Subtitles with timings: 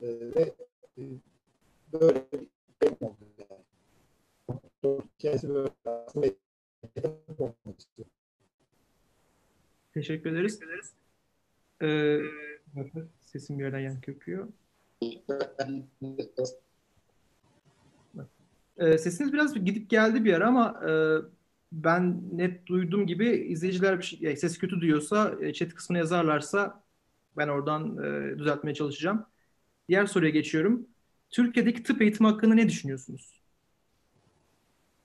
[0.00, 0.54] ve
[1.92, 2.48] böyle bir
[2.80, 3.64] şey oldu yani.
[9.94, 10.60] Teşekkür ederiz.
[11.82, 12.20] Ee,
[13.22, 14.48] sesim bir yerden yankı yapıyor.
[18.78, 20.92] Ee, sesiniz biraz gidip geldi bir ara ama e,
[21.72, 26.87] ben net duyduğum gibi izleyiciler bir şey, yani ses kötü duyuyorsa e, chat kısmına yazarlarsa
[27.38, 29.26] ben oradan e, düzeltmeye çalışacağım.
[29.88, 30.86] Diğer soruya geçiyorum.
[31.30, 33.40] Türkiye'deki tıp eğitimi hakkında ne düşünüyorsunuz?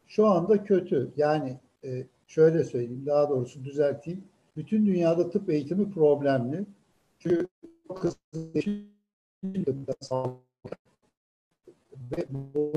[0.08, 1.12] Şu anda kötü.
[1.18, 4.24] Yani e, şöyle söyleyeyim, daha doğrusu düzelteyim.
[4.58, 6.66] Bütün dünyada tıp eğitimi problemli.
[7.20, 7.48] Çünkü
[12.12, 12.74] ve bu.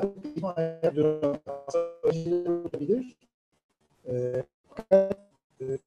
[4.09, 4.45] Ee,
[5.61, 5.79] e,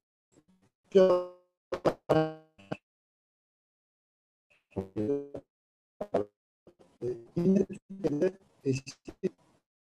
[7.36, 9.12] yine Türkiye'de eski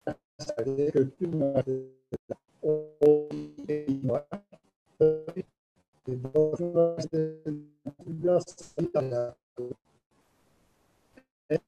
[0.06, 1.98] üniversitelerde, köklü üniversitelerde
[2.62, 2.88] o
[4.04, 4.26] var.
[8.06, 8.44] Biraz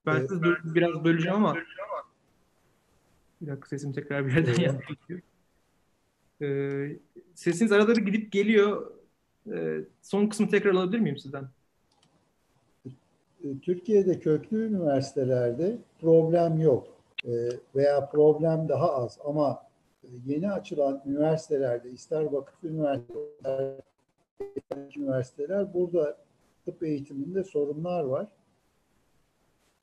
[0.05, 1.57] ben sizi biraz böleceğim ama
[3.41, 5.21] bir dakika sesim tekrar bir yerden yankılıyor.
[6.41, 6.99] Ee,
[7.35, 8.91] sesiniz arada bir gidip geliyor.
[9.53, 11.49] Ee, son kısmı tekrar alabilir miyim sizden?
[13.61, 16.87] Türkiye'de köklü üniversitelerde problem yok
[17.25, 19.63] ee, veya problem daha az ama
[20.25, 23.75] yeni açılan üniversitelerde ister vakıf üniversiteler,
[24.97, 26.17] üniversiteler burada
[26.65, 28.27] tıp eğitiminde sorunlar var.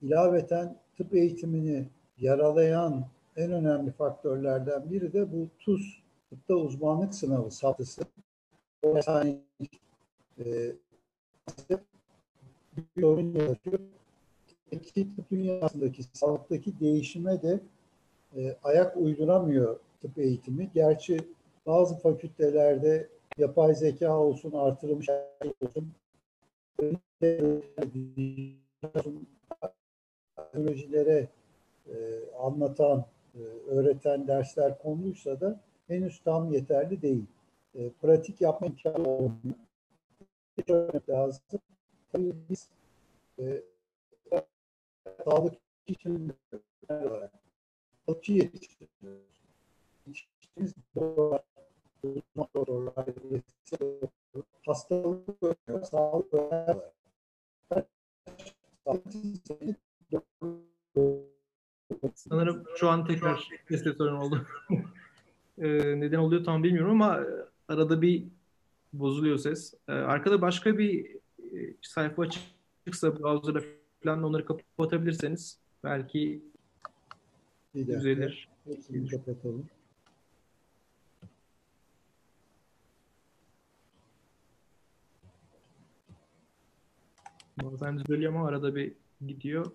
[0.03, 3.05] İlaveten tıp eğitimini yaralayan
[3.37, 5.83] en önemli faktörlerden biri de bu TUS
[6.31, 8.03] tıpta uzmanlık sınavı saptısı.
[8.83, 8.99] O
[10.39, 10.73] e,
[12.97, 13.79] bir sorun yaratıyor.
[14.71, 17.61] Tıp dünyasındaki sağlıktaki değişime de
[18.37, 20.71] e, ayak uyduramıyor tıp eğitimi.
[20.75, 21.19] Gerçi
[21.67, 23.09] bazı fakültelerde
[23.39, 25.09] yapay zeka olsun, artırılmış
[25.61, 25.93] olsun,
[30.37, 31.29] teknolojilere
[31.87, 31.95] e,
[32.39, 33.05] anlatan,
[33.35, 33.39] e,
[33.69, 37.27] öğreten dersler konuluysa da henüz tam yeterli değil.
[37.75, 39.55] E, pratik yapma imkanı olmuyor.
[41.09, 41.43] lazım.
[42.15, 42.71] Biz
[43.39, 43.63] e,
[45.87, 46.33] için
[46.91, 47.33] olarak
[48.33, 49.43] yetiştiriyoruz.
[50.07, 50.75] Yetiştiğimiz
[52.37, 53.07] doktorlar,
[54.67, 56.93] hastalık öğreniyor, sağlık öğreniyor.
[62.15, 64.47] Sanırım şu an tekrar sesle sorun oldu.
[65.59, 65.67] Ee,
[66.01, 67.21] neden oluyor tam bilmiyorum ama
[67.69, 68.25] arada bir
[68.93, 69.75] bozuluyor ses.
[69.89, 71.19] Ee, arkada başka bir
[71.83, 73.63] sayfa açıksa browser'da
[74.05, 76.43] falan onları kapatabilirseniz belki
[77.75, 78.49] bir düzelir.
[78.65, 79.67] Hepsini kapatalım.
[87.63, 88.93] Bazen düzeliyor ama arada bir
[89.27, 89.73] gidiyor.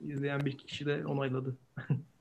[0.00, 1.56] İzleyen bir kişi de onayladı.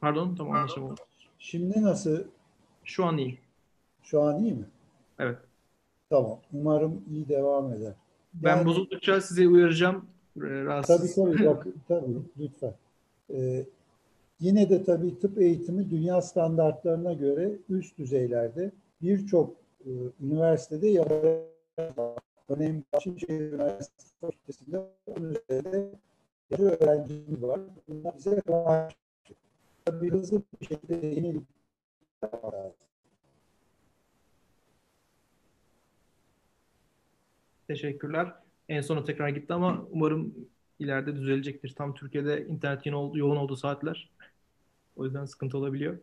[0.00, 1.00] Pardon tam anlaşılmadı.
[1.38, 2.24] Şimdi nasıl?
[2.84, 3.38] Şu an iyi.
[4.02, 4.64] Şu an iyi mi?
[5.18, 5.38] Evet.
[6.10, 6.38] Tamam.
[6.52, 7.92] Umarım iyi devam eder.
[8.34, 10.04] Ben yani, bozuldukça sizi uyaracağım.
[10.36, 11.14] Rahatsız.
[11.14, 11.46] Tabii tabii.
[11.46, 12.74] Bak, tabii lütfen.
[13.34, 13.64] Ee,
[14.40, 18.70] yine de tabii tıp eğitimi dünya standartlarına göre üst düzeylerde
[19.02, 19.56] birçok
[19.86, 19.90] e,
[20.22, 21.40] üniversitede yapılıyor.
[22.48, 24.80] Örneğin Bahçeşehir Üniversitesi Fakültesi'nde
[25.16, 25.90] üzerinde
[26.58, 27.60] öğrencimiz var.
[27.88, 28.42] Bunlar bize
[29.84, 31.42] tabii hızlı bir şekilde yenilik
[37.68, 38.34] Teşekkürler.
[38.68, 40.34] En sona tekrar gitti ama umarım
[40.78, 41.74] ileride düzelecektir.
[41.74, 44.10] Tam Türkiye'de internet yoğun olduğu saatler.
[44.96, 45.98] O yüzden sıkıntı olabiliyor.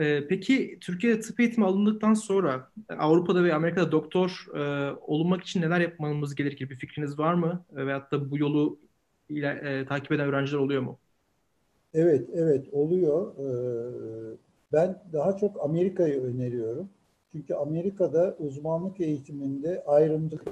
[0.00, 2.68] Ee, peki Türkiye'de tıp eğitimi alındıktan sonra
[2.98, 6.70] Avrupa'da ve Amerika'da doktor e, olunmak için neler yapmamız gerekir?
[6.70, 7.64] Bir fikriniz var mı?
[7.76, 8.78] E, veyahut da bu yolu
[9.28, 10.98] ile, e, takip eden öğrenciler oluyor mu?
[11.94, 13.34] Evet, evet oluyor.
[13.38, 14.36] Ee,
[14.72, 16.88] ben daha çok Amerika'yı öneriyorum.
[17.32, 20.48] Çünkü Amerika'da uzmanlık eğitiminde ayrımcılık.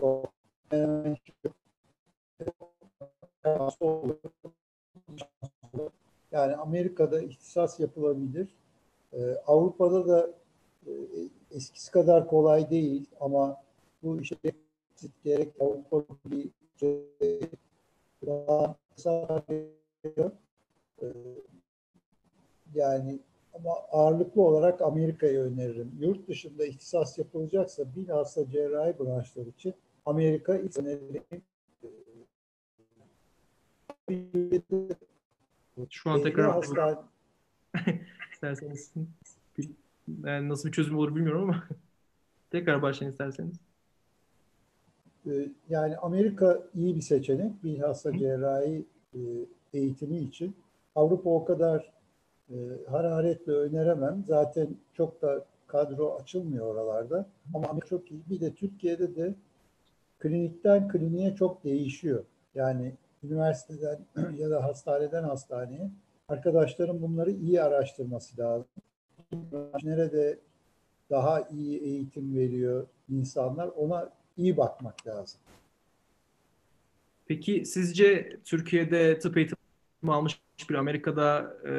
[6.32, 8.48] Yani Amerika'da ihtisas yapılabilir.
[9.12, 10.30] Ee, Avrupa'da da
[10.86, 10.92] e,
[11.50, 13.62] eskisi kadar kolay değil ama
[14.02, 14.36] bu işe
[15.24, 16.50] gerek Avrupa bir
[18.26, 18.76] daha
[22.74, 23.18] yani
[23.54, 25.92] ama ağırlıklı olarak Amerika'yı öneririm.
[26.00, 29.74] Yurt dışında ihtisas yapılacaksa bilhassa cerrahi branşlar için
[30.06, 31.22] Amerika ilk öneririm.
[35.90, 36.96] Şu an tekrar hastane...
[38.40, 38.92] isterseniz
[40.24, 41.64] yani nasıl bir çözüm olur bilmiyorum ama
[42.50, 43.56] tekrar başlayın isterseniz.
[45.26, 48.84] Ee, yani Amerika iyi bir seçenek bilhassa cerrahi
[49.14, 49.18] e,
[49.74, 50.56] eğitimi için.
[50.94, 51.92] Avrupa o kadar
[52.50, 52.56] e,
[52.90, 54.24] hararetle öneremem.
[54.26, 57.26] Zaten çok da kadro açılmıyor oralarda.
[57.54, 58.22] Ama Amerika çok iyi.
[58.30, 59.34] Bir de Türkiye'de de
[60.18, 62.24] klinikten kliniğe çok değişiyor.
[62.54, 63.98] Yani üniversiteden
[64.38, 65.90] ya da hastaneden hastaneye
[66.30, 68.66] arkadaşların bunları iyi araştırması lazım.
[69.82, 70.38] Nerede
[71.10, 75.40] daha iyi eğitim veriyor insanlar ona iyi bakmak lazım.
[77.26, 79.58] Peki sizce Türkiye'de tıp eğitimi
[80.08, 80.40] almış
[80.70, 81.70] bir Amerika'da e,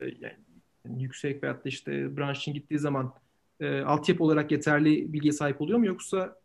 [0.00, 3.14] e yani yüksek veyahut da işte branş için gittiği zaman
[3.60, 6.36] e, altyapı olarak yeterli bilgiye sahip oluyor mu yoksa?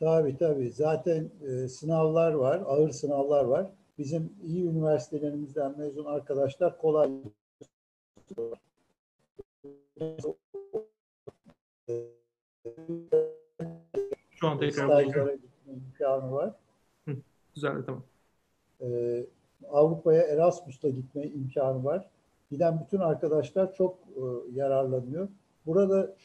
[0.00, 0.70] Tabii tabii.
[0.70, 3.70] Zaten e, sınavlar var, ağır sınavlar var.
[3.98, 7.10] Bizim iyi üniversitelerimizden mezun arkadaşlar kolay
[14.30, 16.54] şu an tekrar gitme imkanı var.
[17.08, 17.16] Hı,
[17.54, 18.02] güzel, tamam.
[18.80, 19.26] Ee,
[19.68, 22.10] Avrupa'ya Erasmus'la gitme imkanı var.
[22.50, 24.22] Giden bütün arkadaşlar çok e,
[24.54, 25.28] yararlanıyor.
[25.66, 26.16] Burada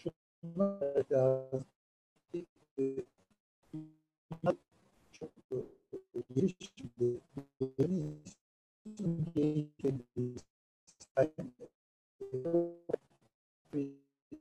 [1.12, 1.64] lazım.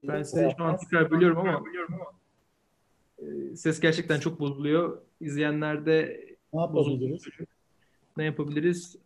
[0.02, 1.64] Ben size şu an tekrar bölüyorum ama
[3.56, 5.02] ses gerçekten çok bozuluyor.
[5.20, 7.24] İzleyenler de ne yapabiliriz?
[8.16, 8.96] Ne yapabiliriz?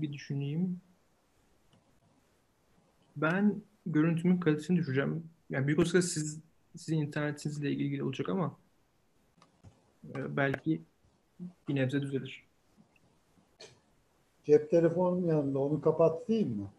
[0.00, 0.80] Bir düşüneyim.
[3.16, 5.31] Ben görüntümün kalitesini düşüreceğim.
[5.52, 6.40] Yani büyük olasılıkla siz,
[6.76, 8.56] sizin internetinizle ilgili olacak ama
[10.14, 10.82] e, belki
[11.68, 12.44] bir nebze düzelir.
[14.44, 15.58] Cep telefonum yanında.
[15.58, 16.70] Onu kapatayım mı?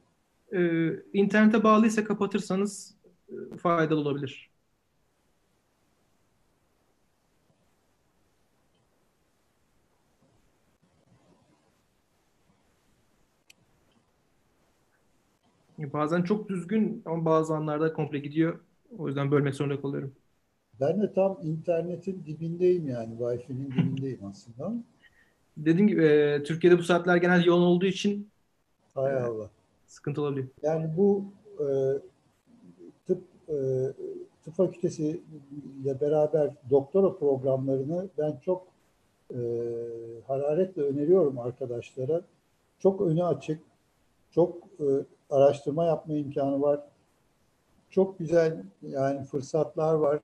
[0.53, 2.95] Ee, internete bağlıysa kapatırsanız
[3.29, 4.52] e, faydalı olabilir.
[15.93, 18.59] Bazen çok düzgün ama bazı anlarda komple gidiyor.
[18.97, 20.15] O yüzden bölmek zorunda kalıyorum.
[20.79, 23.13] Ben de tam internetin dibindeyim yani.
[23.17, 24.73] Wi-Fi'nin dibindeyim aslında.
[25.57, 28.31] Dediğim gibi e, Türkiye'de bu saatler genel yoğun olduğu için
[28.95, 29.49] Hay Allah.
[29.87, 30.47] sıkıntı olabiliyor.
[30.63, 31.25] Yani bu
[31.59, 31.65] e,
[33.07, 33.55] tıp e,
[34.43, 35.21] tıp fakültesi
[35.83, 38.67] ile beraber doktora programlarını ben çok
[39.31, 39.37] e,
[40.27, 42.21] hararetle öneriyorum arkadaşlara.
[42.79, 43.61] Çok önü açık,
[44.31, 44.85] çok e,
[45.33, 46.79] araştırma yapma imkanı var.
[47.89, 50.19] Çok güzel yani fırsatlar var.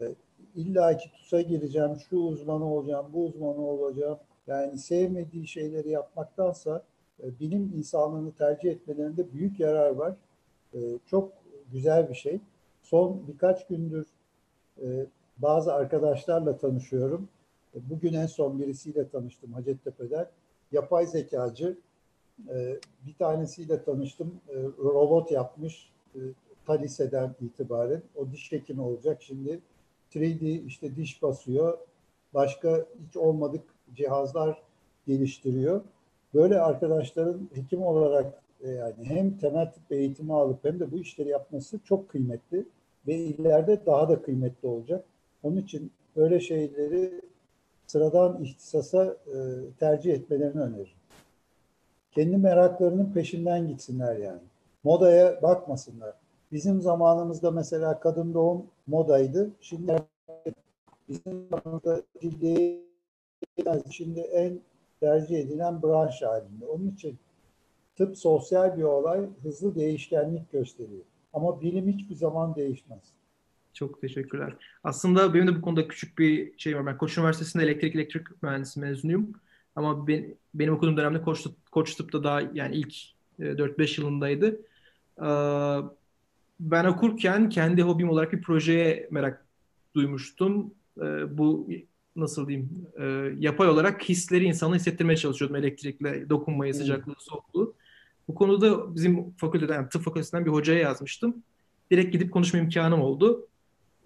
[0.00, 0.14] E,
[0.54, 4.18] İlla ki TUS'a gireceğim, şu uzmanı olacağım, bu uzmanı olacağım.
[4.46, 6.82] Yani sevmediği şeyleri yapmaktansa
[7.22, 10.14] e, bilim insanlığını tercih etmelerinde büyük yarar var.
[10.74, 11.32] E, çok
[11.72, 12.40] güzel bir şey.
[12.82, 14.06] Son birkaç gündür
[15.38, 17.28] bazı arkadaşlarla tanışıyorum.
[17.74, 20.26] Bugün en son birisiyle tanıştım Hacettepe'den.
[20.72, 21.78] Yapay zekacı.
[22.48, 24.40] E, bir tanesiyle tanıştım.
[24.48, 25.90] E, robot yapmış.
[26.14, 26.18] E,
[27.40, 28.02] itibaren.
[28.16, 29.60] O diş hekimi olacak şimdi.
[30.14, 31.78] 3D işte diş basıyor.
[32.34, 33.62] Başka hiç olmadık
[33.94, 34.62] cihazlar
[35.06, 35.84] geliştiriyor.
[36.34, 41.28] Böyle arkadaşların hekim olarak e, yani hem temel tıp eğitimi alıp hem de bu işleri
[41.28, 42.64] yapması çok kıymetli
[43.06, 45.04] ve ileride daha da kıymetli olacak.
[45.42, 47.20] Onun için böyle şeyleri
[47.86, 49.36] sıradan ihtisasa e,
[49.78, 50.97] tercih etmelerini öneririm.
[52.18, 54.40] Kendi meraklarının peşinden gitsinler yani.
[54.84, 56.14] Modaya bakmasınlar.
[56.52, 59.50] Bizim zamanımızda mesela kadın doğum modaydı.
[59.60, 59.96] Şimdi
[61.08, 62.02] bizim zamanımızda
[63.90, 64.60] şimdi en
[65.00, 66.66] tercih edilen branş halinde.
[66.66, 67.18] Onun için
[67.96, 71.04] tıp sosyal bir olay hızlı değişkenlik gösteriyor.
[71.32, 73.02] Ama bilim hiçbir zaman değişmez.
[73.72, 74.56] Çok teşekkürler.
[74.84, 76.86] Aslında benim de bu konuda küçük bir şey var.
[76.86, 79.32] Ben Koç Üniversitesi'nde elektrik elektrik mühendisi mezunuyum.
[79.78, 82.94] Ama ben, benim okuduğum dönemde Koç, Koç Tıp'ta daha yani ilk
[83.40, 84.60] 4-5 e, yılındaydı.
[86.60, 89.46] Ben okurken kendi hobim olarak bir projeye merak
[89.94, 90.74] duymuştum.
[91.30, 91.68] Bu
[92.16, 93.04] nasıl diyeyim e,
[93.38, 97.74] yapay olarak hisleri insana hissettirmeye çalışıyordum elektrikle dokunmayı, sıcaklığı, soğukluğu.
[98.28, 101.42] Bu konuda bizim fakülteden, yani tıp fakültesinden bir hocaya yazmıştım.
[101.90, 103.46] direkt gidip konuşma imkanım oldu.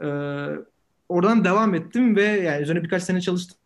[0.01, 0.07] E,
[1.09, 3.59] oradan devam ettim ve yani üzerine birkaç sene çalıştım.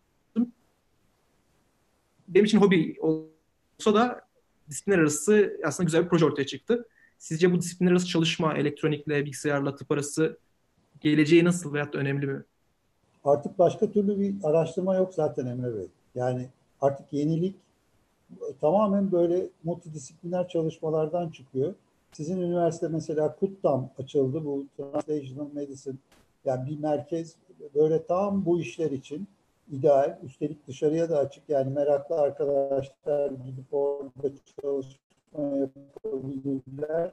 [2.27, 4.21] Benim için hobi olsa da
[4.69, 6.87] disiplinler arası aslında güzel bir proje ortaya çıktı.
[7.17, 10.37] Sizce bu disiplinler arası çalışma elektronikle, bilgisayarla, tıp arası
[11.01, 12.43] geleceği nasıl veyahut da önemli mi?
[13.23, 15.87] Artık başka türlü bir araştırma yok zaten Emre Bey.
[16.15, 16.47] Yani
[16.81, 17.55] artık yenilik
[18.61, 21.73] tamamen böyle multidisipliner çalışmalardan çıkıyor.
[22.11, 25.95] Sizin üniversite mesela Kuttam açıldı bu Translational Medicine.
[26.45, 27.35] Yani bir merkez
[27.75, 29.27] böyle tam bu işler için
[29.71, 30.19] ideal.
[30.23, 31.49] Üstelik dışarıya da açık.
[31.49, 34.29] Yani meraklı arkadaşlar gidip orada
[34.61, 37.11] çalışma yapabilirler.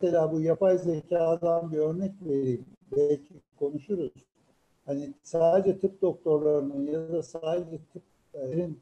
[0.00, 2.64] Mesela bu yapay zekadan bir örnek vereyim.
[2.96, 4.12] Belki konuşuruz.
[4.86, 8.78] Hani sadece tıp doktorlarının ya da sadece tıpların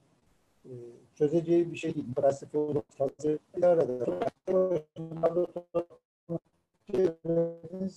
[0.65, 0.73] e,
[1.15, 2.07] çözeceği bir şey değil.
[2.21, 2.83] Felsefe olur.
[3.57, 4.21] Bir arada.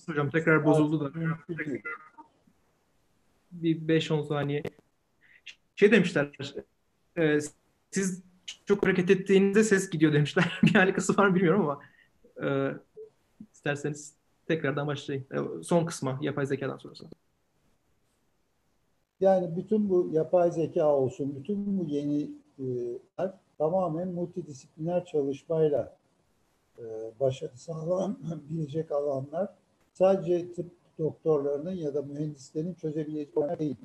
[0.06, 1.10] Hocam tekrar bozuldu da.
[3.52, 4.62] Bir 5-10 saniye.
[5.76, 6.54] Şey demişler,
[7.18, 7.38] e,
[7.90, 8.22] siz
[8.66, 10.60] çok hareket ettiğinizde ses gidiyor demişler.
[10.62, 11.80] bir alakası var mı bilmiyorum ama
[12.48, 12.74] e,
[13.52, 14.14] isterseniz
[14.46, 15.26] tekrardan başlayayım.
[15.32, 17.06] E, son kısma yapay zekadan sonrası.
[19.20, 25.96] Yani bütün bu yapay zeka olsun, bütün bu yeniler tamamen multidisipliner çalışmayla
[26.78, 26.84] e,
[27.20, 29.48] başarı sağlanabilecek alanlar.
[29.92, 33.76] Sadece tıp doktorlarının ya da mühendislerin çözebileceği değil.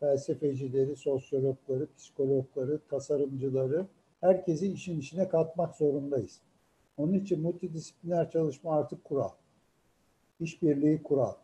[0.00, 3.86] Felsefecileri, sosyologları, psikologları, tasarımcıları
[4.20, 6.40] herkesi işin içine katmak zorundayız.
[6.96, 9.30] Onun için multidisipliner çalışma artık kural.
[10.40, 11.34] İşbirliği kural.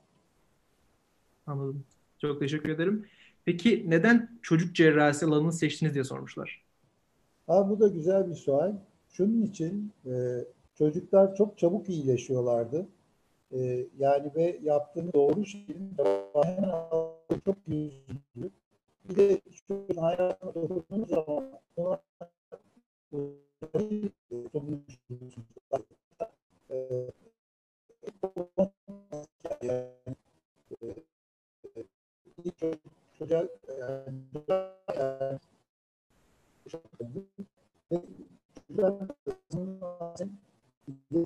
[1.47, 1.85] Anladım.
[2.19, 3.07] Çok teşekkür ederim.
[3.45, 6.63] Peki neden çocuk cerrahisi alanını seçtiniz diye sormuşlar.
[7.47, 8.73] Ha, bu da güzel bir sual.
[9.09, 10.11] Şunun için e,
[10.75, 12.87] çocuklar çok çabuk iyileşiyorlardı.
[13.53, 15.97] E, yani ve yaptığını doğru şeyin
[16.35, 16.89] hemen
[17.45, 18.51] çok yüzlü.
[19.09, 22.01] Bir de çocuğun hayatına dokunduğunuz zaman ona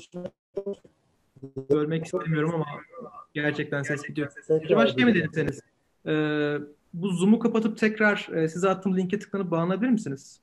[0.02, 0.32] çocuğa
[1.70, 2.66] Bölmek istemiyorum ama
[3.34, 4.32] gerçekten ses gidiyor.
[4.64, 5.60] Acaba şey mi dediyseniz?
[6.06, 6.58] Ee,
[6.94, 10.40] bu Zoom'u kapatıp tekrar e, size attığım linke tıklanıp bağlanabilir misiniz?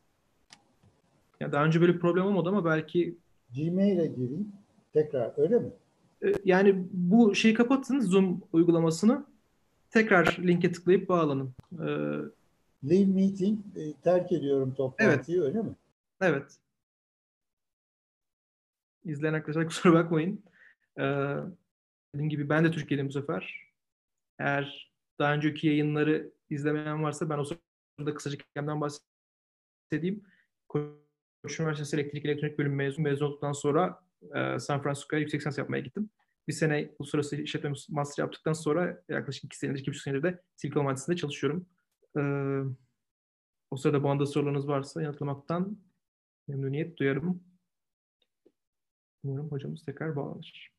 [1.39, 3.17] Ya daha önce böyle bir problem olmadı ama belki
[3.55, 4.51] Gmail'e gireyim.
[4.93, 5.69] Tekrar öyle mi?
[6.25, 9.25] E, yani bu şeyi kapatın Zoom uygulamasını.
[9.91, 11.53] Tekrar linke tıklayıp bağlanın.
[11.73, 11.85] Ee,
[12.89, 15.47] Leave meeting e, terk ediyorum toplantıyı evet.
[15.47, 15.75] öyle mi?
[16.21, 16.57] Evet.
[19.05, 20.43] İzleyen arkadaşlar kusura bakmayın.
[21.00, 21.35] Ee,
[22.13, 23.71] dediğim gibi ben de Türkiye'deyim bu sefer.
[24.39, 30.23] Eğer daha önceki yayınları izlemeyen varsa ben o sırada kısaca kendimden bahsedeyim.
[30.67, 34.03] Koç Üniversitesi Elektrik Elektronik Bölümü mezun, mezun olduktan sonra
[34.35, 36.09] e, San Francisco'ya yüksek lisans yapmaya gittim.
[36.47, 40.85] Bir sene uluslararası işletme master yaptıktan sonra yaklaşık iki senedir, iki buçuk senedir de Silikon
[40.85, 41.65] Vadisi'nde çalışıyorum.
[42.17, 42.21] Ee,
[43.71, 45.77] o sırada bu anda sorularınız varsa yanıtlamaktan
[46.47, 47.43] memnuniyet duyarım.
[49.23, 50.72] Umarım hocamız tekrar bağlanır.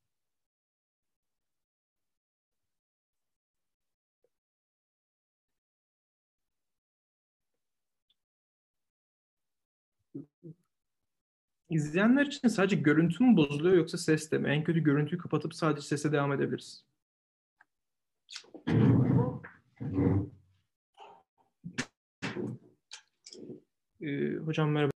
[11.74, 14.48] İzleyenler için sadece görüntü mü bozuluyor yoksa ses de mi?
[14.48, 16.84] En kötü görüntüyü kapatıp sadece sese devam edebiliriz.
[24.00, 24.93] Ee, hocam merhaba.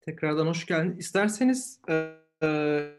[0.00, 0.96] Tekrardan hoş geldin.
[0.98, 2.90] İsterseniz e, e,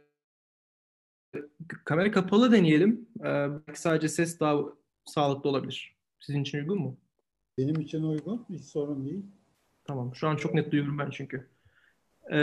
[1.86, 3.08] kamera kapalı deneyelim.
[3.20, 3.24] E,
[3.68, 4.60] belki sadece ses daha
[5.06, 5.96] sağlıklı olabilir.
[6.20, 6.98] Sizin için uygun mu?
[7.58, 8.46] Benim için uygun.
[8.50, 9.26] Hiç sorun değil.
[9.84, 10.16] Tamam.
[10.16, 11.48] Şu an çok net duyuyorum ben çünkü.
[12.32, 12.38] E,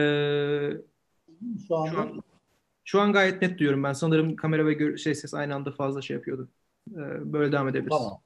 [1.68, 2.22] Şu anda şu an
[2.84, 3.92] şu an gayet net duyuyorum ben.
[3.92, 6.48] Sanırım kamera ve şey ses aynı anda fazla şey yapıyordu.
[6.92, 7.98] E, böyle devam edebiliriz.
[7.98, 8.20] tamam.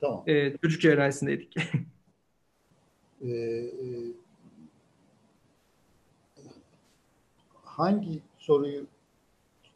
[0.00, 0.24] Tamam.
[0.26, 1.56] E, çocuk cerrahisindeydik.
[3.22, 4.12] Ee, e,
[7.76, 8.86] hangi soruyu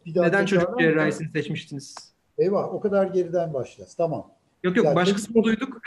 [0.06, 1.94] bir daha Neden çocuk cerrahisini seçmiştiniz?
[2.38, 3.94] Eyvah, o kadar geriden başlayacağız.
[3.94, 4.30] Tamam.
[4.62, 5.80] Yok yok Ya başkasını duyduk.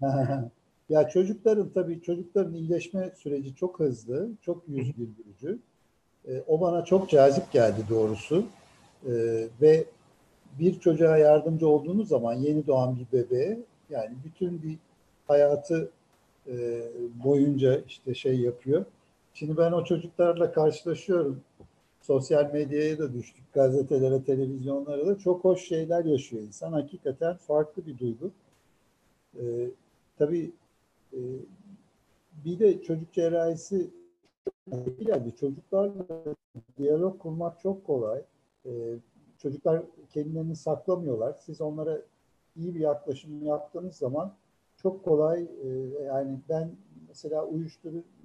[0.88, 5.58] ya çocukların tabii çocukların iyileşme süreci çok hızlı, çok yüz güldürücü.
[6.28, 8.46] Ee, o bana çok cazip geldi doğrusu.
[9.06, 9.12] Ee,
[9.60, 9.84] ve
[10.58, 13.58] bir çocuğa yardımcı olduğunuz zaman yeni doğan bir bebeğe
[13.90, 14.76] yani bütün bir
[15.28, 15.90] hayatı
[16.48, 16.82] e,
[17.24, 18.84] boyunca işte şey yapıyor.
[19.38, 21.40] Şimdi ben o çocuklarla karşılaşıyorum.
[22.00, 26.72] Sosyal medyaya da düştük, gazetelere, televizyonlara da çok hoş şeyler yaşıyor insan.
[26.72, 28.30] Hakikaten farklı bir duygu.
[29.38, 29.70] Ee,
[30.18, 30.52] tabii
[31.12, 31.18] e,
[32.44, 33.90] bir de çocuk cerrahisi
[34.98, 35.34] geldi.
[35.40, 36.04] Çocuklarla
[36.78, 38.22] diyalog kurmak çok kolay.
[38.66, 38.70] Ee,
[39.38, 41.36] çocuklar kendilerini saklamıyorlar.
[41.44, 42.02] Siz onlara
[42.56, 44.34] iyi bir yaklaşım yaptığınız zaman
[44.76, 45.68] çok kolay e,
[46.04, 46.70] yani ben
[47.08, 48.15] mesela uyuşturucu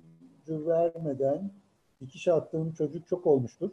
[0.50, 1.52] vermeden
[2.02, 3.72] dikiş attığım çocuk çok olmuştur.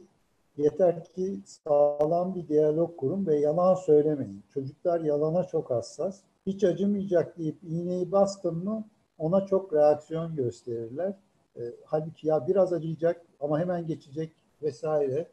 [0.57, 4.43] Yeter ki sağlam bir diyalog kurun ve yalan söylemeyin.
[4.55, 6.21] Çocuklar yalana çok hassas.
[6.47, 8.85] Hiç acımayacak deyip iğneyi bastın mı
[9.19, 11.15] ona çok reaksiyon gösterirler.
[11.57, 14.33] E, halbuki ya biraz acıyacak ama hemen geçecek
[14.63, 15.29] vesaire.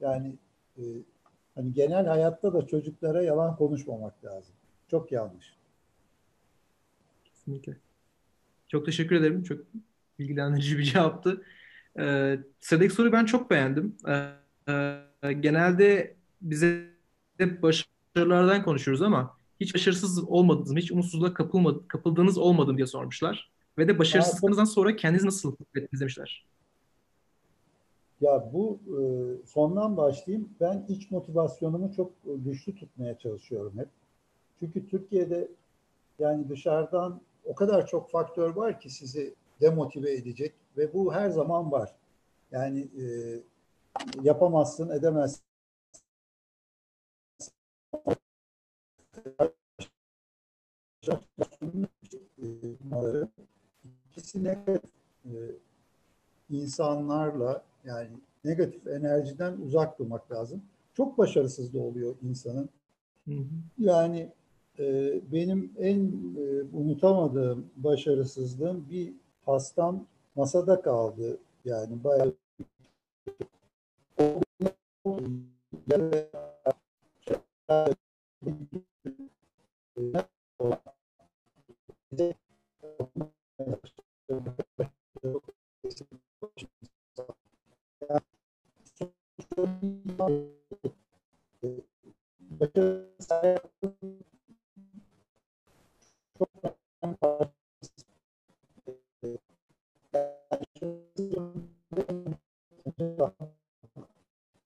[0.00, 0.36] Yani
[0.78, 0.82] e,
[1.54, 4.54] hani genel hayatta da çocuklara yalan konuşmamak lazım.
[4.88, 5.56] Çok yanlış.
[7.24, 7.76] Kesinlikle.
[8.68, 9.42] Çok teşekkür ederim.
[9.42, 9.58] Çok
[10.18, 11.42] bilgilendirici bir cevaptı.
[11.98, 13.96] Ee, sıradaki soruyu ben çok beğendim.
[14.08, 14.32] Ee,
[15.22, 16.90] e, genelde bize
[17.38, 20.78] hep başarılardan konuşuyoruz ama hiç başarısız olmadınız mı?
[20.78, 23.50] Hiç umutsuzluğa kapılmadı, kapıldığınız olmadı mı diye sormuşlar.
[23.78, 26.46] Ve de başarısızlığınızdan sonra kendinizi nasıl mutlu ettiniz demişler.
[28.20, 29.00] Ya bu e,
[29.46, 30.48] sondan başlayayım.
[30.60, 33.88] Ben iç motivasyonumu çok güçlü tutmaya çalışıyorum hep.
[34.60, 35.48] Çünkü Türkiye'de
[36.18, 41.72] yani dışarıdan o kadar çok faktör var ki sizi demotive edecek ve bu her zaman
[41.72, 41.94] var.
[42.50, 43.04] Yani e,
[44.22, 45.42] yapamazsın, edemezsin.
[54.10, 54.90] İkisi negatif
[55.24, 55.34] e,
[56.50, 58.10] insanlarla yani
[58.44, 60.62] negatif enerjiden uzak durmak lazım.
[60.94, 62.68] Çok başarısız da oluyor insanın.
[63.24, 63.44] Hı hı.
[63.78, 64.32] Yani
[64.78, 65.98] e, benim en
[66.36, 69.12] e, unutamadığım başarısızlığım bir
[69.46, 71.38] hastam masada kaldı.
[71.64, 72.34] Yani bayağı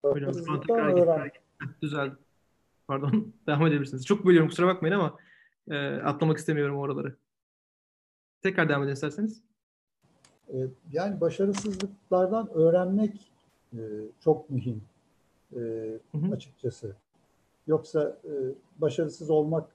[0.03, 0.91] Hocam şu an tekrar
[1.27, 1.41] gitti.
[1.83, 2.15] Düzeldi.
[2.87, 3.33] Pardon.
[3.47, 4.07] Devam edebilirsiniz.
[4.07, 5.17] Çok bölüyorum kusura bakmayın ama
[5.71, 7.17] e, atlamak istemiyorum oraları.
[8.43, 9.43] Tekrar devam edin isterseniz.
[10.49, 10.57] E,
[10.93, 13.31] Yani başarısızlıklardan öğrenmek
[13.73, 13.79] e,
[14.25, 14.83] çok mühim
[15.53, 15.59] e,
[16.13, 16.35] Hı hı.
[16.35, 16.97] açıkçası.
[17.67, 18.33] Yoksa e,
[18.79, 19.71] başarısız olmak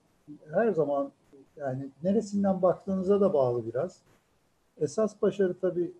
[0.54, 1.12] her zaman
[1.58, 4.02] yani neresinden baktığınıza da bağlı biraz.
[4.78, 5.92] Esas başarı tabii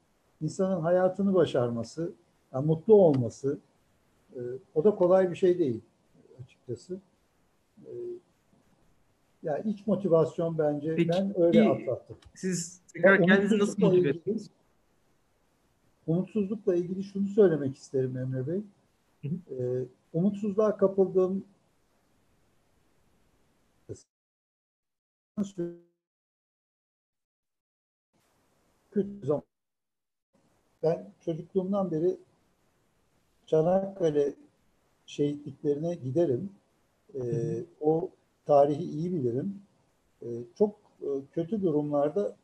[0.46, 2.14] insanın hayatını başarması,
[2.54, 3.60] yani mutlu olması.
[4.36, 4.40] E,
[4.76, 5.82] O da kolay bir şey değil
[6.44, 7.00] açıkçası.
[7.86, 7.92] E,
[9.44, 12.18] Yani iç motivasyon bence Peki, ben öyle atlattım.
[12.36, 14.50] Siz tekrar kendinizi nasıl motive ettiniz?
[16.08, 18.62] Umutsuzlukla ilgili şunu söylemek isterim Emre Bey.
[19.22, 19.64] Hı hı.
[19.64, 21.46] Ee, umutsuzluğa kapıldığım
[28.92, 29.44] kötü zaman.
[30.86, 32.18] Ben çocukluğumdan beri
[33.46, 34.34] Çanakkale
[35.06, 36.50] şehitliklerine giderim.
[37.14, 37.66] Hı.
[37.82, 38.10] o
[38.46, 39.62] tarihi iyi bilirim.
[40.22, 42.36] Ee, çok e, kötü durumlarda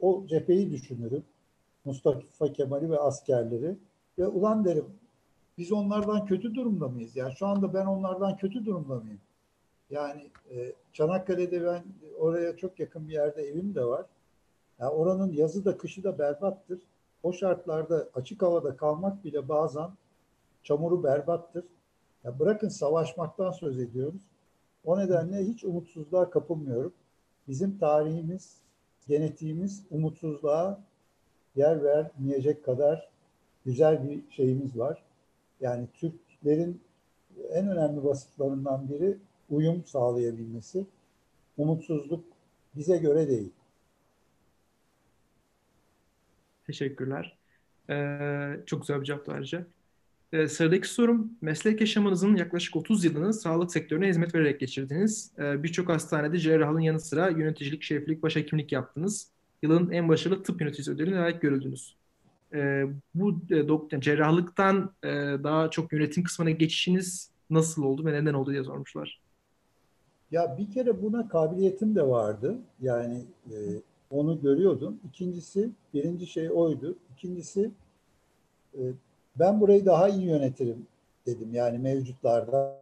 [0.00, 1.24] o cepheyi düşünürüm.
[1.84, 3.76] Mustafa Kemal'i ve askerleri.
[4.18, 4.86] Ve ulan derim
[5.58, 7.16] biz onlardan kötü durumda mıyız?
[7.16, 9.20] Yani şu anda ben onlardan kötü durumda mıyım?
[9.90, 11.82] Yani e, Çanakkale'de ben
[12.18, 14.06] oraya çok yakın bir yerde evim de var.
[14.78, 16.80] Yani oranın yazı da kışı da berbattır.
[17.22, 19.90] O şartlarda açık havada kalmak bile bazen
[20.62, 21.64] çamuru berbattır.
[22.24, 24.22] Ya bırakın savaşmaktan söz ediyoruz.
[24.84, 26.92] O nedenle hiç umutsuzluğa kapılmıyorum.
[27.48, 28.56] Bizim tarihimiz,
[29.08, 30.80] genetiğimiz umutsuzluğa
[31.56, 33.10] yer vermeyecek kadar
[33.64, 35.02] güzel bir şeyimiz var.
[35.60, 36.80] Yani Türklerin
[37.50, 39.18] en önemli vasıflarından biri
[39.50, 40.86] uyum sağlayabilmesi.
[41.58, 42.24] Umutsuzluk
[42.76, 43.52] bize göre değil.
[46.70, 47.36] Teşekkürler.
[47.90, 49.66] Ee, çok güzel bir cevap ayrıca.
[50.32, 55.30] Ee, sıradaki sorum, meslek yaşamınızın yaklaşık 30 yılını sağlık sektörüne hizmet vererek geçirdiniz.
[55.38, 59.30] Ee, Birçok hastanede cerrahlığın yanı sıra yöneticilik, şeflik, başhekimlik yaptınız.
[59.62, 61.96] Yılın en başarılı tıp yöneticisi ödülüne layık görüldünüz.
[62.54, 65.08] Ee, bu e, doktor, cerrahlıktan e,
[65.44, 69.20] daha çok yönetim kısmına geçişiniz nasıl oldu ve neden oldu diye sormuşlar.
[70.30, 72.58] Ya bir kere buna kabiliyetim de vardı.
[72.80, 73.56] Yani e,
[74.10, 75.00] onu görüyordum.
[75.08, 76.96] İkincisi, birinci şey oydu.
[77.12, 77.70] İkincisi,
[78.74, 78.80] e,
[79.38, 80.86] ben burayı daha iyi yönetirim
[81.26, 82.80] dedim yani mevcutlarda.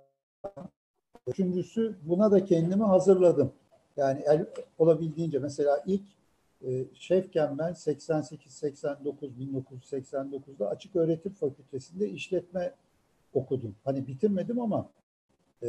[1.27, 3.53] Üçüncüsü buna da kendimi hazırladım.
[3.97, 4.47] Yani el,
[4.79, 6.03] olabildiğince mesela ilk
[6.67, 12.75] e, şefken ben 88-89 1989'da açık öğretim fakültesinde işletme
[13.35, 13.75] okudum.
[13.85, 14.91] Hani bitirmedim ama
[15.63, 15.69] e,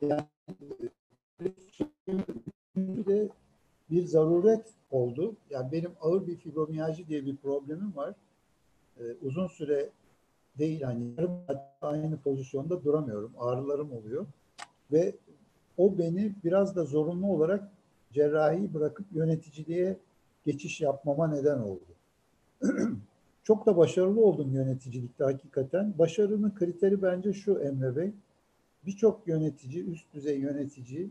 [0.00, 0.24] yani
[2.76, 3.28] de
[3.92, 5.36] bir zaruret oldu.
[5.50, 8.14] Yani benim ağır bir fibromiyalji diye bir problemim var.
[9.00, 9.90] Ee, uzun süre
[10.58, 11.40] değil hani yarım
[11.82, 13.32] aynı pozisyonda duramıyorum.
[13.38, 14.26] Ağrılarım oluyor.
[14.92, 15.14] Ve
[15.76, 17.68] o beni biraz da zorunlu olarak
[18.12, 19.96] cerrahi bırakıp yöneticiliğe
[20.44, 21.84] geçiş yapmama neden oldu.
[23.44, 25.94] Çok da başarılı oldum yöneticilikte hakikaten.
[25.98, 28.12] Başarının kriteri bence şu Emre Bey.
[28.86, 31.10] Birçok yönetici, üst düzey yönetici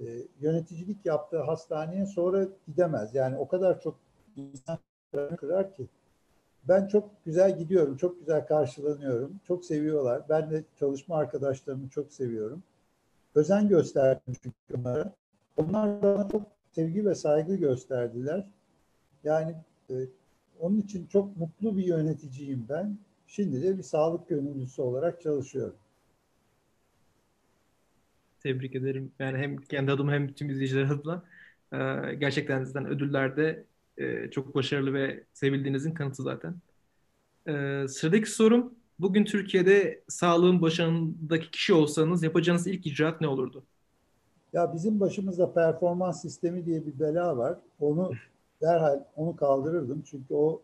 [0.00, 0.04] e,
[0.40, 3.14] yöneticilik yaptığı hastaneye sonra gidemez.
[3.14, 3.96] Yani o kadar çok
[4.36, 4.78] insan
[5.36, 5.88] kırar ki.
[6.68, 10.22] Ben çok güzel gidiyorum, çok güzel karşılanıyorum, çok seviyorlar.
[10.28, 12.62] Ben de çalışma arkadaşlarımı çok seviyorum.
[13.34, 15.12] Özen gösterdim çünkü onlara.
[15.56, 18.46] Onlar bana çok sevgi ve saygı gösterdiler.
[19.24, 19.54] Yani
[19.90, 19.94] e,
[20.60, 22.98] onun için çok mutlu bir yöneticiyim ben.
[23.26, 25.76] Şimdi de bir sağlık gönüllüsü olarak çalışıyorum.
[28.44, 29.12] Tebrik ederim.
[29.18, 31.22] Yani hem kendi adıma hem tüm izleyiciler adına
[31.72, 33.64] e, gerçekten zaten ödüllerde
[33.98, 36.54] e, çok başarılı ve sevildiğinizin kanıtı zaten.
[37.48, 43.62] E, sıradaki sorum, bugün Türkiye'de sağlığın başındaki kişi olsanız yapacağınız ilk icraat ne olurdu?
[44.52, 47.58] Ya bizim başımızda performans sistemi diye bir bela var.
[47.80, 48.12] Onu
[48.62, 50.02] derhal onu kaldırırdım.
[50.06, 50.62] Çünkü o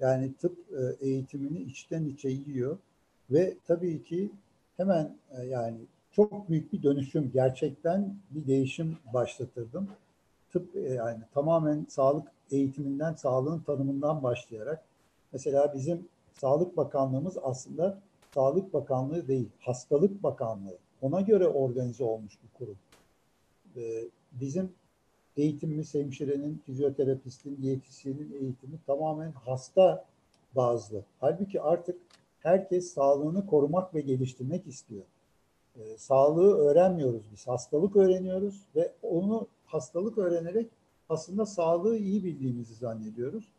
[0.00, 0.58] yani tıp
[1.00, 2.78] eğitimini içten içe yiyor.
[3.30, 4.30] Ve tabii ki
[4.76, 5.78] hemen yani
[6.12, 9.88] çok büyük bir dönüşüm, gerçekten bir değişim başlatırdım.
[10.52, 14.84] Tıp e, yani tamamen sağlık eğitiminden, sağlığın tanımından başlayarak
[15.32, 17.98] mesela bizim Sağlık Bakanlığımız aslında
[18.34, 20.78] Sağlık Bakanlığı değil, Hastalık Bakanlığı.
[21.02, 22.76] Ona göre organize olmuş bir kurum.
[24.32, 24.72] Bizim
[25.36, 30.04] eğitimimiz hemşirenin, fizyoterapistin, diyetisyenin eğitimi tamamen hasta
[30.56, 31.04] bazlı.
[31.20, 31.98] Halbuki artık
[32.40, 35.02] herkes sağlığını korumak ve geliştirmek istiyor
[35.76, 37.48] e, sağlığı öğrenmiyoruz biz.
[37.48, 40.70] Hastalık öğreniyoruz ve onu hastalık öğrenerek
[41.08, 43.52] aslında sağlığı iyi bildiğimizi zannediyoruz.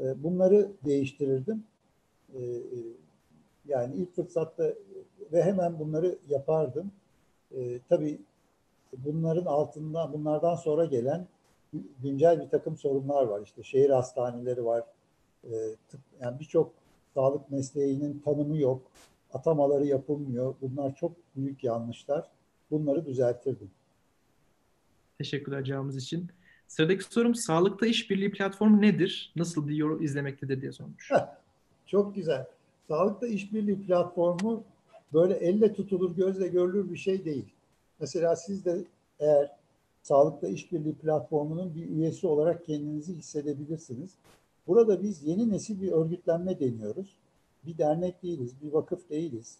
[0.00, 1.64] E, bunları değiştirirdim.
[2.34, 2.78] E, e,
[3.68, 4.74] yani ilk fırsatta
[5.32, 6.92] ve hemen bunları yapardım.
[7.56, 8.20] E, tabii
[8.96, 11.26] bunların altında, bunlardan sonra gelen
[12.02, 13.40] güncel bir takım sorunlar var.
[13.44, 14.84] İşte şehir hastaneleri var.
[15.44, 15.50] E,
[15.88, 16.72] tıp, yani birçok
[17.14, 18.82] sağlık mesleğinin tanımı yok
[19.34, 20.54] atamaları yapılmıyor.
[20.60, 22.30] Bunlar çok büyük yanlışlar.
[22.70, 23.70] Bunları düzeltirdim.
[25.18, 26.30] Teşekkürler cevabınız için.
[26.68, 29.32] Sıradaki sorum sağlıkta işbirliği platformu nedir?
[29.36, 31.10] Nasıl bir yol izlemektedir diye sormuş.
[31.86, 32.46] çok güzel.
[32.88, 34.64] Sağlıkta işbirliği platformu
[35.12, 37.44] böyle elle tutulur, gözle görülür bir şey değil.
[38.00, 38.84] Mesela siz de
[39.20, 39.50] eğer
[40.04, 44.14] Sağlıkta işbirliği platformunun bir üyesi olarak kendinizi hissedebilirsiniz.
[44.66, 47.16] Burada biz yeni nesil bir örgütlenme deniyoruz
[47.66, 49.58] bir dernek değiliz, bir vakıf değiliz.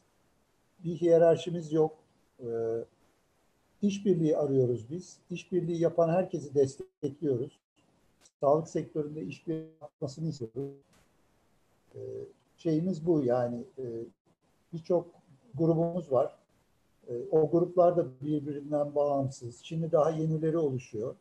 [0.85, 1.99] Bir hiyerarşimiz yok.
[2.41, 2.47] Ee,
[3.83, 5.19] işbirliği arıyoruz biz.
[5.31, 7.59] İşbirliği yapan herkesi destekliyoruz.
[8.41, 10.75] Sağlık sektöründe işbirliği yapmasını istiyoruz.
[11.95, 11.99] Ee,
[12.57, 13.85] şeyimiz bu yani e,
[14.73, 15.07] birçok
[15.55, 16.37] grubumuz var.
[17.09, 19.61] E, o gruplar da birbirinden bağımsız.
[19.63, 21.15] Şimdi daha yenileri oluşuyor.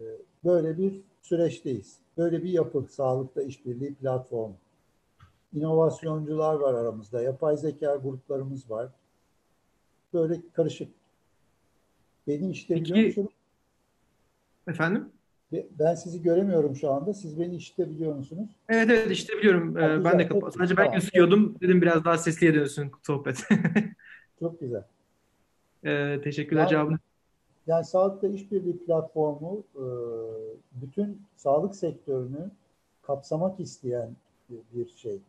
[0.00, 0.04] E,
[0.44, 1.98] böyle bir süreçteyiz.
[2.16, 4.56] Böyle bir yapı sağlıkta işbirliği platformu
[5.54, 7.22] inovasyoncular var aramızda.
[7.22, 8.88] Yapay zeka gruplarımız var.
[10.14, 10.88] Böyle karışık.
[12.26, 13.28] Beni işte Peki, biliyor musun?
[14.66, 15.12] Efendim?
[15.52, 17.14] Ben sizi göremiyorum şu anda.
[17.14, 18.50] Siz beni işitebiliyor musunuz?
[18.68, 19.78] Evet evet işte biliyorum.
[19.78, 20.54] Ee, ben de kapat.
[20.54, 21.56] Sadece ben gözüküyordum.
[21.60, 23.44] Dedim biraz daha sesliye dönsün sohbet.
[24.40, 24.84] çok güzel.
[25.84, 26.98] Ee, teşekkürler yani, cevabını.
[27.66, 29.84] Yani Sağlıkta İşbirliği platformu e,
[30.72, 32.50] bütün sağlık sektörünü
[33.02, 34.16] kapsamak isteyen
[34.74, 35.20] bir şey.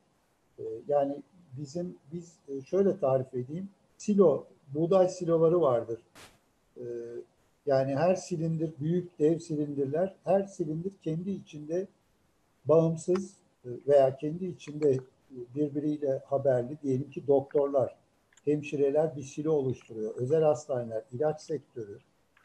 [0.59, 1.21] E, yani
[1.57, 3.69] bizim biz e, şöyle tarif edeyim.
[3.97, 5.99] Silo, buğday siloları vardır.
[7.65, 11.87] Yani her silindir, büyük dev silindirler, her silindir kendi içinde
[12.65, 13.33] bağımsız
[13.65, 14.99] veya kendi içinde
[15.55, 17.95] birbiriyle haberli diyelim ki doktorlar,
[18.45, 20.15] hemşireler bir silo oluşturuyor.
[20.15, 21.99] Özel hastaneler, ilaç sektörü,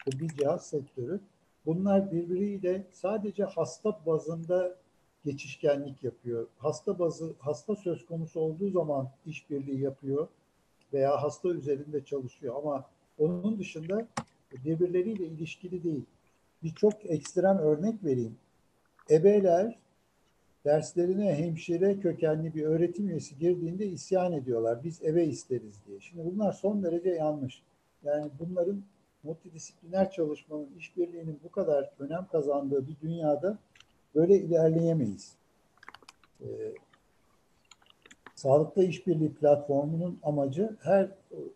[0.07, 1.19] bu bir cihaz sektörü.
[1.65, 4.75] Bunlar birbiriyle sadece hasta bazında
[5.31, 6.47] geçişkenlik yapıyor.
[6.57, 10.27] Hasta bazı hasta söz konusu olduğu zaman işbirliği yapıyor
[10.93, 12.85] veya hasta üzerinde çalışıyor ama
[13.17, 14.07] onun dışında
[14.65, 16.05] birbirleriyle ilişkili değil.
[16.63, 18.35] Bir çok ekstrem örnek vereyim.
[19.09, 19.79] Ebeler
[20.65, 24.83] derslerine hemşire kökenli bir öğretim üyesi girdiğinde isyan ediyorlar.
[24.83, 25.99] Biz eve isteriz diye.
[25.99, 27.61] Şimdi bunlar son derece yanlış.
[28.03, 28.83] Yani bunların
[29.23, 33.57] multidisipliner çalışmanın, işbirliğinin bu kadar önem kazandığı bir dünyada
[34.15, 35.35] böyle ilerleyemeyiz.
[36.41, 36.45] Ee,
[38.35, 41.09] Sağlıkta İşbirliği platformunun amacı her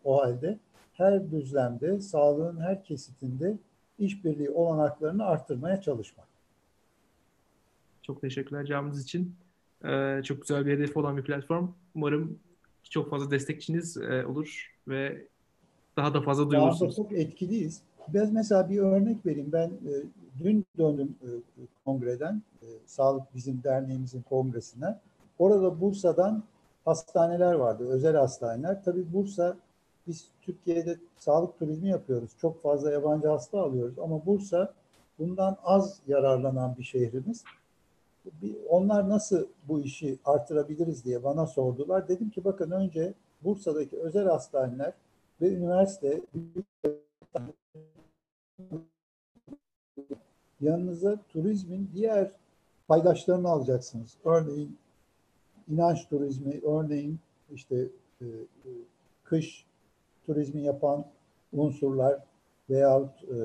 [0.04, 0.58] o halde
[0.92, 3.58] her düzlemde, sağlığın her kesitinde
[3.98, 6.26] işbirliği olanaklarını arttırmaya çalışmak.
[8.02, 9.34] Çok teşekkürler cevabınız için.
[9.84, 11.68] Ee, çok güzel bir hedefi olan bir platform.
[11.94, 12.38] Umarım
[12.90, 15.26] çok fazla destekçiniz e, olur ve
[15.96, 16.96] daha da fazla duyulursunuz.
[16.96, 17.82] Daha da çok etkiliyiz.
[18.08, 19.52] Biz mesela bir örnek vereyim.
[19.52, 19.92] Ben e,
[20.44, 21.28] dün döndüm e,
[21.84, 24.98] kongreden, e, sağlık bizim derneğimizin kongresine.
[25.38, 26.42] Orada Bursa'dan
[26.84, 28.84] hastaneler vardı, özel hastaneler.
[28.84, 29.56] Tabii Bursa,
[30.06, 32.30] biz Türkiye'de sağlık turizmi yapıyoruz.
[32.40, 34.74] Çok fazla yabancı hasta alıyoruz ama Bursa
[35.18, 37.44] bundan az yararlanan bir şehrimiz.
[38.68, 42.08] Onlar nasıl bu işi artırabiliriz diye bana sordular.
[42.08, 43.14] Dedim ki bakın önce
[43.44, 44.92] Bursa'daki özel hastaneler
[45.40, 46.20] ve üniversite
[50.60, 52.30] yanınıza turizmin diğer
[52.88, 54.16] paydaşlarını alacaksınız.
[54.24, 54.78] Örneğin
[55.68, 57.18] inanç turizmi, örneğin
[57.54, 57.88] işte
[58.20, 58.70] e, e,
[59.24, 59.66] kış
[60.26, 61.04] turizmi yapan
[61.52, 62.22] unsurlar
[62.70, 63.36] veyahut e,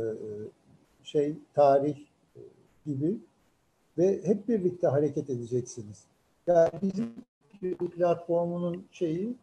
[1.04, 1.98] şey tarih
[2.86, 3.18] gibi
[3.98, 6.04] ve hep birlikte hareket edeceksiniz.
[6.48, 7.14] Yani bizim
[7.96, 9.36] platformunun şeyi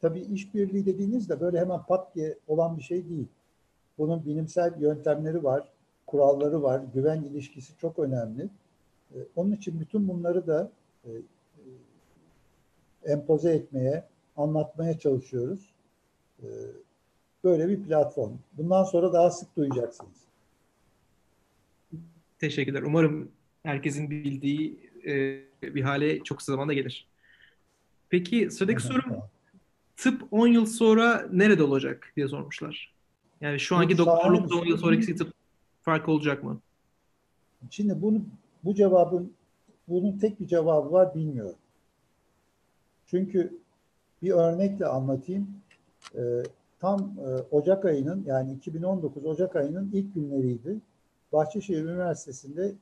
[0.00, 3.28] tabii işbirliği dediğinizde böyle hemen pat diye olan bir şey değil.
[4.00, 5.68] Bunun bilimsel yöntemleri var,
[6.06, 8.48] kuralları var, güven ilişkisi çok önemli.
[9.14, 10.72] Ee, onun için bütün bunları da
[11.04, 11.12] e, e,
[13.12, 14.04] empoze etmeye,
[14.36, 15.74] anlatmaya çalışıyoruz.
[16.42, 16.46] Ee,
[17.44, 18.32] böyle bir platform.
[18.52, 20.20] Bundan sonra daha sık duyacaksınız.
[22.38, 22.82] Teşekkürler.
[22.82, 23.32] Umarım
[23.62, 25.42] herkesin bildiği e,
[25.74, 27.08] bir hale çok kısa zamanda gelir.
[28.08, 29.22] Peki sıradaki sorum
[29.96, 32.99] tıp 10 yıl sonra nerede olacak diye sormuşlar.
[33.40, 35.16] Yani şu anki doktorlukta 10 yıl sonraki
[35.82, 36.60] fark olacak mı?
[37.70, 38.22] Şimdi bunu
[38.64, 39.32] bu cevabın
[39.88, 41.58] bunun tek bir cevabı var bilmiyorum.
[43.06, 43.58] Çünkü
[44.22, 45.48] bir örnekle anlatayım.
[46.14, 46.42] Ee,
[46.80, 50.80] tam e, Ocak ayının yani 2019 Ocak ayının ilk günleriydi.
[51.32, 52.74] Bahçeşehir Üniversitesi'nde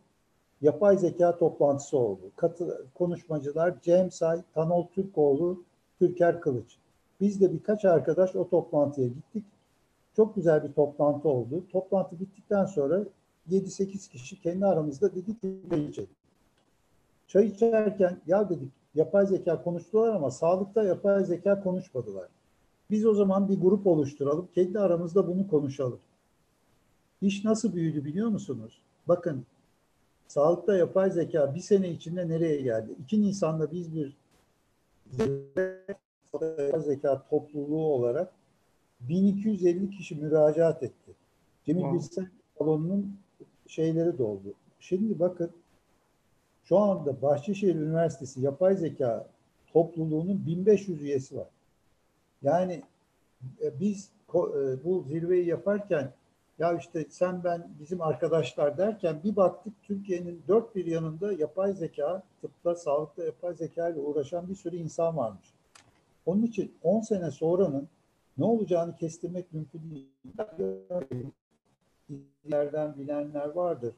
[0.60, 2.20] yapay zeka toplantısı oldu.
[2.36, 5.64] Katı, konuşmacılar Cem Say, Tanol Türkoğlu,
[5.98, 6.76] Türker Kılıç.
[7.20, 9.44] Biz de birkaç arkadaş o toplantıya gittik.
[10.18, 11.64] Çok güzel bir toplantı oldu.
[11.72, 13.04] Toplantı bittikten sonra
[13.50, 16.08] 7-8 kişi kendi aramızda dedik ki çay içelim.
[17.26, 22.28] Çay içerken ya dedik yapay zeka konuştular ama sağlıkta yapay zeka konuşmadılar.
[22.90, 24.48] Biz o zaman bir grup oluşturalım.
[24.54, 26.00] Kendi aramızda bunu konuşalım.
[27.22, 28.82] İş nasıl büyüdü biliyor musunuz?
[29.08, 29.44] Bakın
[30.28, 32.94] sağlıkta yapay zeka bir sene içinde nereye geldi?
[33.04, 34.16] 2 Nisan'da biz bir
[36.32, 38.37] yapay zeka topluluğu olarak
[39.00, 41.12] 1250 kişi müracaat etti.
[41.64, 41.98] Cemil wow.
[41.98, 42.26] Bilsel
[42.58, 43.16] salonunun
[43.66, 44.54] şeyleri doldu.
[44.80, 45.50] Şimdi bakın
[46.64, 49.26] şu anda Bahçeşehir Üniversitesi Yapay Zeka
[49.72, 51.48] topluluğunun 1500 üyesi var.
[52.42, 52.82] Yani
[53.62, 56.12] e, biz e, bu zirveyi yaparken
[56.58, 62.22] ya işte sen ben bizim arkadaşlar derken bir baktık Türkiye'nin dört bir yanında yapay zeka,
[62.40, 65.54] tıpta, sağlıkta yapay zeka ile uğraşan bir sürü insan varmış.
[66.26, 67.88] Onun için 10 sene sonranın
[68.38, 70.06] ne olacağını kestirmek mümkün değil.
[72.44, 73.94] İlerden bilenler vardır.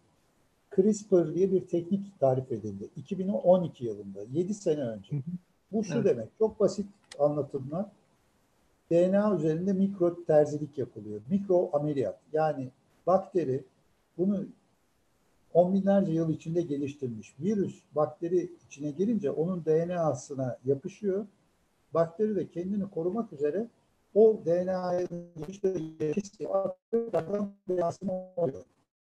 [0.76, 2.88] CRISPR diye bir teknik tarif edildi.
[2.96, 5.22] 2012 yılında, 7 sene önce.
[5.72, 6.05] Bu şu evet.
[6.05, 6.87] demek, çok basit
[7.18, 7.92] anlatımla
[8.90, 11.20] DNA üzerinde mikro terzilik yapılıyor.
[11.31, 12.18] Mikro ameliyat.
[12.33, 12.70] Yani
[13.07, 13.64] bakteri
[14.18, 14.46] bunu
[15.55, 17.35] on binlerce yıl içinde geliştirmiş.
[17.40, 21.26] Virüs bakteri içine girince onun DNA'sına yapışıyor.
[21.94, 23.66] Bakteri de kendini korumak üzere
[24.14, 25.74] o DNA'nın işte
[26.92, 28.64] DNA'sını oluyor.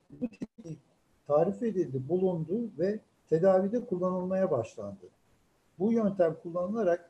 [0.10, 0.80] Bu teknik
[1.28, 5.10] tarif edildi, bulundu ve tedavide kullanılmaya başlandı.
[5.80, 7.10] Bu yöntem kullanılarak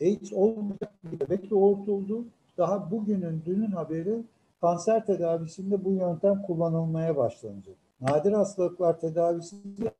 [0.00, 2.24] AIDS olmayacak bir bebek doğurtuldu.
[2.58, 4.24] Daha bugünün, dünün haberi
[4.60, 7.76] kanser tedavisinde bu yöntem kullanılmaya başlanacak.
[8.00, 9.92] Nadir hastalıklar tedavisinde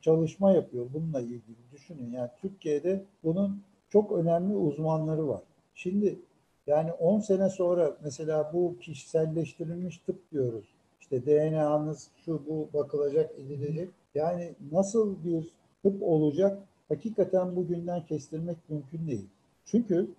[0.00, 1.56] çalışma yapıyor bununla ilgili.
[1.72, 5.42] Düşünün yani Türkiye'de bunun çok önemli uzmanları var.
[5.74, 6.18] Şimdi
[6.66, 10.64] yani 10 sene sonra mesela bu kişiselleştirilmiş tıp diyoruz.
[11.00, 13.90] İşte DNA'nız şu bu bakılacak, edilecek.
[14.14, 15.50] Yani nasıl bir
[15.82, 19.26] tıp olacak hakikaten bugünden kestirmek mümkün değil.
[19.64, 20.10] Çünkü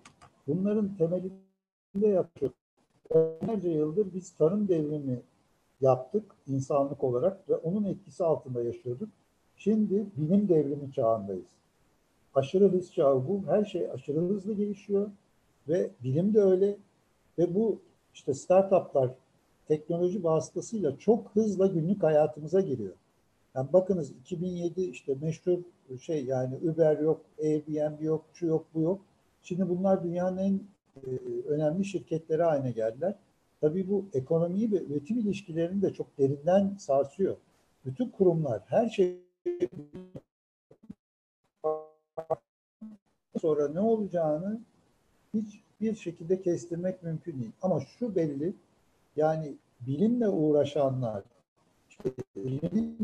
[0.46, 2.50] bunların temelinde yapıyor.
[3.10, 5.22] Onlarca yıldır biz tarım devrimi
[5.80, 9.08] yaptık insanlık olarak ve onun etkisi altında yaşıyorduk.
[9.56, 11.46] Şimdi bilim devrimi çağındayız.
[12.34, 13.42] Aşırı hız çağı bu.
[13.46, 15.10] Her şey aşırı hızlı gelişiyor
[15.68, 16.76] ve bilim de öyle.
[17.38, 17.80] Ve bu
[18.14, 19.10] işte startuplar
[19.68, 22.94] teknoloji vasıtasıyla çok hızla günlük hayatımıza giriyor.
[23.54, 25.58] Yani bakınız 2007 işte meşhur
[26.00, 29.00] şey yani Uber yok, Airbnb yok, şu yok, bu yok.
[29.42, 30.60] Şimdi bunlar dünyanın en
[30.96, 31.10] e,
[31.48, 33.14] önemli şirketleri haline geldiler.
[33.60, 37.36] Tabii bu ekonomiyi ve üretim ilişkilerini de çok derinden sarsıyor.
[37.84, 39.20] Bütün kurumlar, her şey
[43.40, 44.60] sonra ne olacağını
[45.40, 47.52] hiçbir şekilde kestirmek mümkün değil.
[47.62, 48.54] Ama şu belli,
[49.16, 51.22] yani bilimle uğraşanlar,
[51.88, 52.96] işte ürünü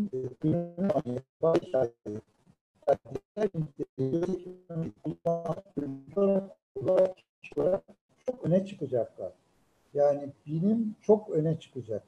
[8.27, 9.33] çok öne çıkacaklar.
[9.95, 12.03] Yani bilim çok öne çıkacak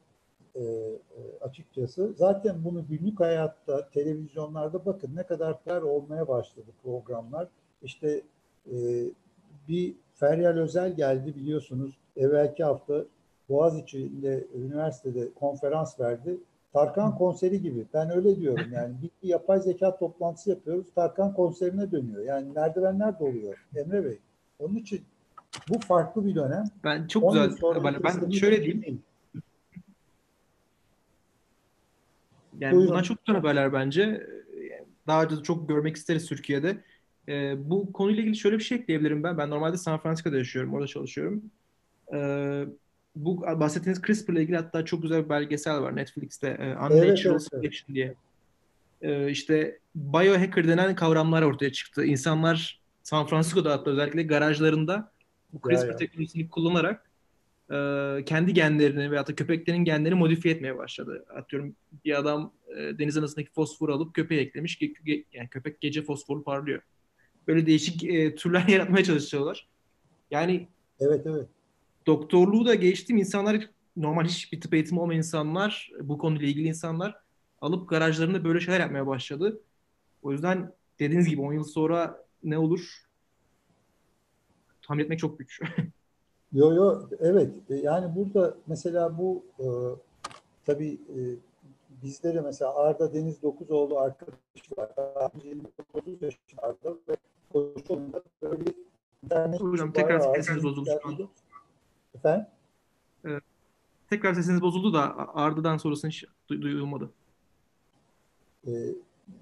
[0.55, 0.99] e, e,
[1.41, 2.15] açıkçası.
[2.17, 7.49] Zaten bunu günlük hayatta, televizyonlarda bakın ne kadar popüler olmaya başladı programlar.
[7.83, 8.23] İşte
[8.73, 8.77] e,
[9.69, 11.99] bir Feryal Özel geldi biliyorsunuz.
[12.17, 13.05] Evvelki hafta
[13.49, 16.37] Boğaziçi'nde üniversitede konferans verdi.
[16.73, 17.87] Tarkan konseri gibi.
[17.95, 18.95] Ben öyle diyorum yani.
[19.03, 20.87] Bir yapay zeka toplantısı yapıyoruz.
[20.95, 22.25] Tarkan konserine dönüyor.
[22.25, 24.19] Yani merdivenler doluyor Emre Bey.
[24.59, 25.03] Onun için
[25.69, 26.65] bu farklı bir dönem.
[26.85, 27.51] Ben çok güzel.
[27.85, 28.83] Ben, ben şöyle diyeyim.
[28.83, 28.99] Değil.
[32.61, 32.91] Yani Buyurun.
[32.91, 34.27] bunlar çok güzel haberler bence.
[35.07, 36.77] Daha önce çok görmek isteriz Türkiye'de.
[37.29, 39.39] Ee, bu konuyla ilgili şöyle bir şey ekleyebilirim ben.
[39.39, 40.75] Ben normalde San Francisco'da yaşıyorum.
[40.75, 41.43] Orada çalışıyorum.
[42.15, 42.65] Ee,
[43.17, 46.49] bu bahsettiğiniz CRISPR ile ilgili hatta çok güzel bir belgesel var Netflix'te.
[46.49, 48.15] E, Unnatural evet, evet, Selection diye.
[49.03, 52.05] E, işte biohacker denen kavramlar ortaya çıktı.
[52.05, 55.13] İnsanlar San Francisco'da hatta özellikle garajlarında
[55.53, 57.11] bu CRISPR ya, teknolojisini kullanarak
[57.71, 61.25] e, kendi genlerini veya da köpeklerin genlerini modifiye etmeye başladı.
[61.37, 64.79] Atıyorum bir adam e, deniz anasındaki fosforu alıp köpeğe eklemiş.
[64.81, 66.83] Ge- yani köpek gece fosforu parlıyor.
[67.49, 69.69] Böyle değişik e, türler yaratmaya çalışıyorlar.
[70.31, 70.69] Yani
[71.01, 71.49] Evet evet
[72.07, 73.17] doktorluğu da geçtim.
[73.17, 77.21] İnsanlar normal hiçbir tıp eğitimi olmayan insanlar, bu konuyla ilgili insanlar
[77.61, 79.61] alıp garajlarında böyle şeyler yapmaya başladı.
[80.23, 83.05] O yüzden dediğiniz gibi 10 yıl sonra ne olur
[84.83, 85.61] tahmin etmek çok güç.
[86.53, 89.67] yo yo evet yani burada mesela bu e,
[90.67, 91.19] tabii e,
[92.03, 94.91] bizlere mesela Arda Deniz Dokuzoğlu arkadaşı var.
[95.45, 97.17] 29 yaşında ve
[97.55, 98.75] koşulunda böyle bir
[99.61, 101.29] Hocam tekrar sesiniz bozuldu şu.
[102.15, 102.47] Efendim?
[103.25, 103.41] Ee,
[104.11, 107.11] tekrar sesiniz bozuldu da Arda'dan sonrasını hiç duyulmadı.
[108.67, 108.95] Ee,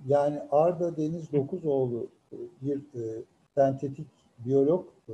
[0.07, 3.22] yani Arda Deniz Dokuzoğlu e, bir e,
[3.55, 4.07] sentetik
[4.38, 5.12] biyolog, e,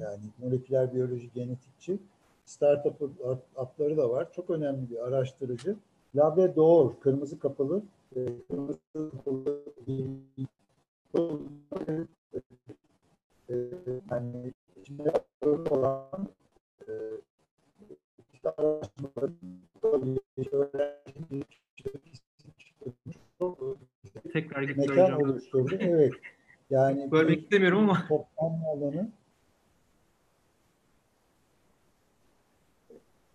[0.00, 1.98] yani moleküler biyoloji genetikçi.
[2.44, 4.32] Startup'ları da var.
[4.32, 5.76] Çok önemli bir araştırıcı.
[6.16, 7.82] Labrador, kırmızı kapalı,
[8.16, 8.78] e, kırmızı
[9.88, 9.92] e,
[14.10, 15.12] yani içinde
[15.50, 16.28] olan
[24.32, 25.78] tekrar gitti mekan hocam.
[25.80, 26.12] Evet.
[26.70, 29.10] Yani bölmek istemiyorum ama toplanma alanı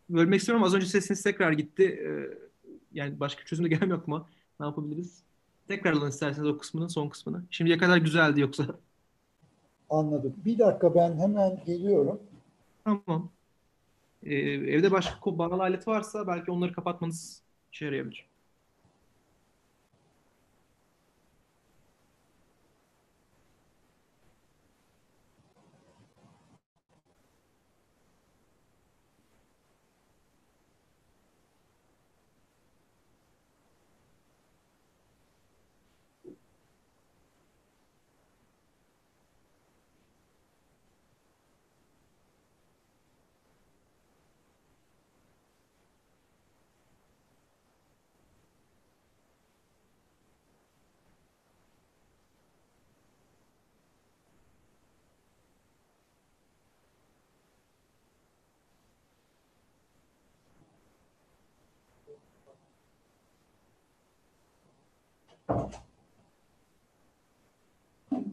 [0.09, 1.83] bölmek istiyorum az önce sesiniz tekrar gitti.
[1.83, 2.37] Ee,
[2.93, 4.29] yani başka çözüm de gelmiyor aklıma.
[4.59, 5.23] Ne yapabiliriz?
[5.71, 7.43] Tekrar alın isterseniz o kısmını, son kısmını.
[7.49, 8.65] Şimdiye kadar güzeldi yoksa.
[9.89, 10.33] Anladım.
[10.45, 12.19] Bir dakika ben hemen geliyorum.
[12.83, 13.31] Tamam.
[14.23, 18.30] Ee, evde başka bağlı alet varsa belki onları kapatmanız işe yarayabilir.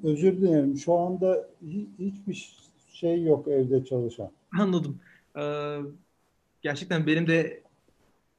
[0.02, 0.76] Özür dilerim.
[0.76, 2.56] Şu anda hi- hiçbir
[2.92, 4.30] şey yok evde çalışan.
[4.58, 5.00] Anladım.
[5.38, 5.78] Ee,
[6.62, 7.62] gerçekten benim de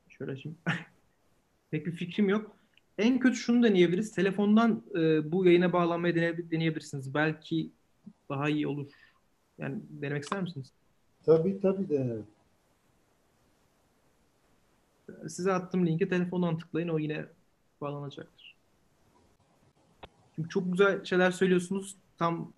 [0.10, 0.56] şöyle şimdi
[1.72, 2.56] pek bir fikrim yok.
[2.98, 4.12] En kötü şunu deneyebiliriz.
[4.12, 7.14] Telefondan e, bu yayına bağlanmayı dene- deneyebilirsiniz.
[7.14, 7.72] Belki
[8.30, 8.92] daha iyi olur.
[9.58, 10.72] Yani denemek ister misiniz?
[11.26, 12.28] Tabii tabii denerim.
[15.28, 16.88] Size attığım linke telefondan tıklayın.
[16.90, 17.26] O yine
[17.82, 18.49] bağlanacaktır.
[20.50, 21.96] Çok güzel şeyler söylüyorsunuz.
[22.18, 22.54] Tam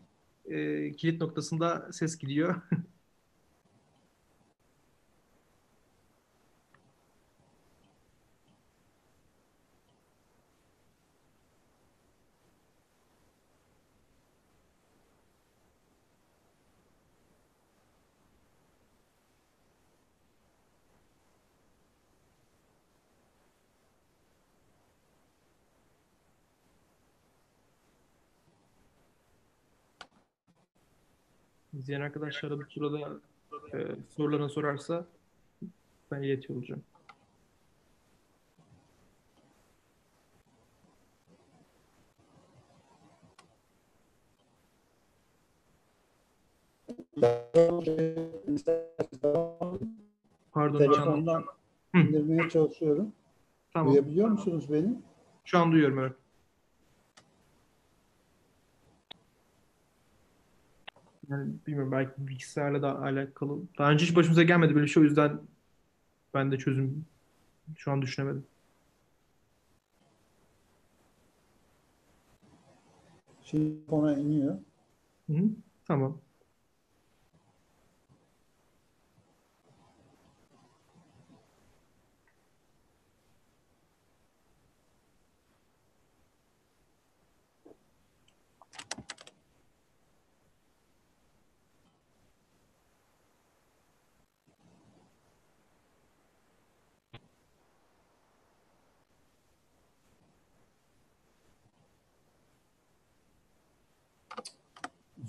[0.45, 2.61] e, kilit noktasında ses gidiyor.
[31.91, 33.19] İzleyen arkadaşlar da bu sırada
[33.73, 33.77] e,
[34.09, 35.05] sorularını sorarsa
[36.11, 36.83] ben iletiyor olacağım.
[50.51, 50.77] Pardon.
[50.77, 51.45] Telefondan
[51.95, 53.13] indirmeye çalışıyorum.
[53.73, 53.93] Tamam.
[53.93, 55.01] Duyabiliyor musunuz beni?
[55.45, 56.20] Şu an duyuyorum evet.
[61.31, 63.59] Yani bilmiyorum belki bilgisayarla da alakalı.
[63.77, 65.41] Daha önce hiç başımıza gelmedi böyle bir şey o yüzden
[66.33, 67.05] ben de çözüm
[67.77, 68.47] şu an düşünemedim.
[73.43, 74.59] Şimdi ona iniyor.
[75.29, 75.43] Hı hı.
[75.87, 76.21] Tamam.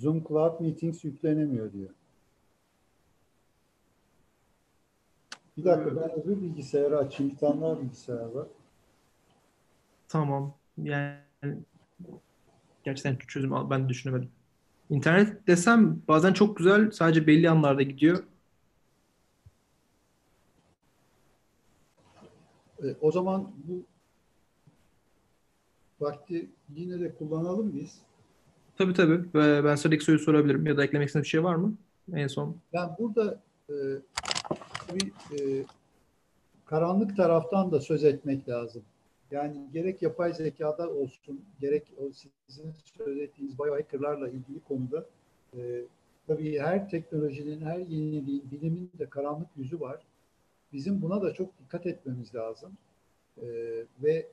[0.02, 1.90] Zoom Cloud Meetings yüklenemiyor diyor.
[5.56, 7.32] Bir dakika ben öbür bilgisayarı açayım.
[7.32, 8.46] Bir tane daha bilgisayar var.
[10.08, 10.54] Tamam.
[10.82, 11.18] Yani
[12.84, 14.30] gerçekten çözüm al- ben düşünemedim.
[14.90, 18.24] İnternet desem bazen çok güzel sadece belli anlarda gidiyor.
[22.82, 23.82] E, o zaman bu
[26.00, 28.02] vakti yine de kullanalım biz.
[28.78, 29.20] Tabii tabii.
[29.34, 31.74] Ve ben sıradaki soruyu sorabilirim ya da eklemek istediğiniz bir şey var mı?
[32.14, 32.56] En son.
[32.72, 33.74] Ben burada e,
[34.94, 35.64] bir e,
[36.66, 38.82] karanlık taraftan da söz etmek lazım.
[39.30, 41.82] Yani gerek yapay zekada olsun, gerek
[42.46, 45.06] sizin söz ettiğiniz biohackerlarla ilgili konuda
[45.56, 45.60] e,
[46.26, 50.00] tabii her teknolojinin, her yeniliğin, bilimin de karanlık yüzü var.
[50.72, 52.72] Bizim buna da çok dikkat etmemiz lazım.
[53.42, 53.46] E,
[54.02, 54.26] ve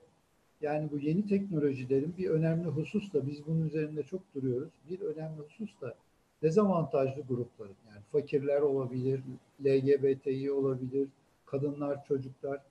[0.62, 4.70] yani bu yeni teknolojilerin bir önemli husus da biz bunun üzerinde çok duruyoruz.
[4.90, 5.96] Bir önemli husus da
[6.42, 9.22] dezavantajlı grupların yani fakirler olabilir,
[9.66, 11.08] LGBTİ olabilir,
[11.46, 12.62] kadınlar, çocuklar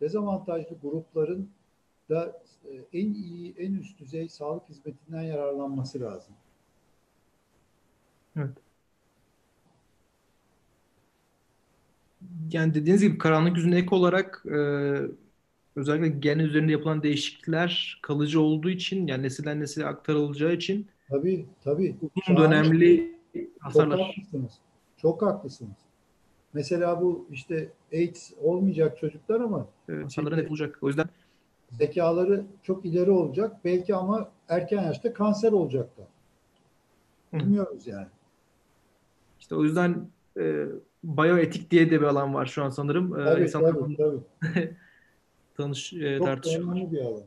[0.00, 1.48] dezavantajlı grupların
[2.10, 6.34] da e, en iyi, en üst düzey sağlık hizmetinden yararlanması lazım.
[8.36, 8.56] Evet.
[12.52, 14.58] Yani dediğiniz gibi karanlık yüzüne ek olarak e,
[15.76, 21.96] özellikle gen üzerinde yapılan değişiklikler kalıcı olduğu için yani nesilden nesile aktarılacağı için Tabii, tabii.
[22.16, 24.00] uzun dönemli Çok hasarlar.
[24.00, 24.52] haklısınız.
[24.96, 25.76] Çok haklısınız.
[26.54, 30.78] Mesela bu işte AIDS olmayacak çocuklar ama e, hasarların yapılacak.
[30.82, 31.06] O yüzden
[31.70, 33.56] zekaları çok ileri olacak.
[33.64, 36.06] Belki ama erken yaşta kanser olacaklar.
[37.32, 38.06] Bilmiyoruz yani.
[39.40, 40.06] işte o yüzden
[40.38, 40.66] e,
[41.04, 43.20] bioetik diye de bir alan var şu an sanırım.
[43.20, 44.20] E, Tabii, insanlar tabii, tabii.
[45.54, 46.64] tanış e, Çok tartışıyor.
[46.64, 47.22] önemli bir alan.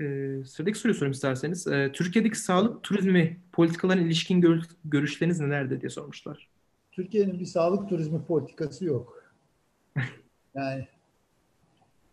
[0.00, 0.04] E,
[0.46, 1.66] sıradaki soruyu sorayım isterseniz.
[1.66, 6.48] E, Türkiye'deki sağlık turizmi politikalarına ilişkin gör- görüşleriniz nelerdir diye sormuşlar.
[6.92, 9.22] Türkiye'nin bir sağlık turizmi politikası yok.
[10.54, 10.88] Yani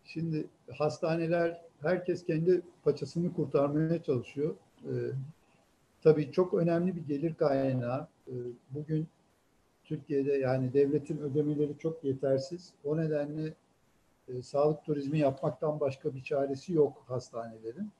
[0.04, 0.46] şimdi
[0.78, 4.54] hastaneler herkes kendi paçasını kurtarmaya çalışıyor.
[4.84, 4.90] Ee,
[6.02, 8.08] tabii çok önemli bir gelir kaynağı.
[8.28, 8.32] Ee,
[8.70, 9.08] bugün
[9.90, 12.72] Türkiye'de yani devletin ödemeleri çok yetersiz.
[12.84, 13.54] O nedenle
[14.28, 17.90] e, sağlık turizmi yapmaktan başka bir çaresi yok hastanelerin.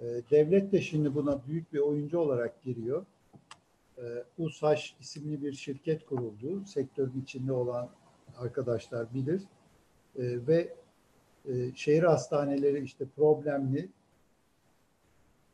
[0.00, 3.06] Ee, devlet de şimdi buna büyük bir oyuncu olarak giriyor.
[3.98, 6.64] Ee, USAŞ isimli bir şirket kuruldu.
[6.66, 7.88] Sektörün içinde olan
[8.38, 9.42] arkadaşlar bilir.
[10.16, 10.74] Ee, ve
[11.48, 13.88] e, şehir hastaneleri işte problemli,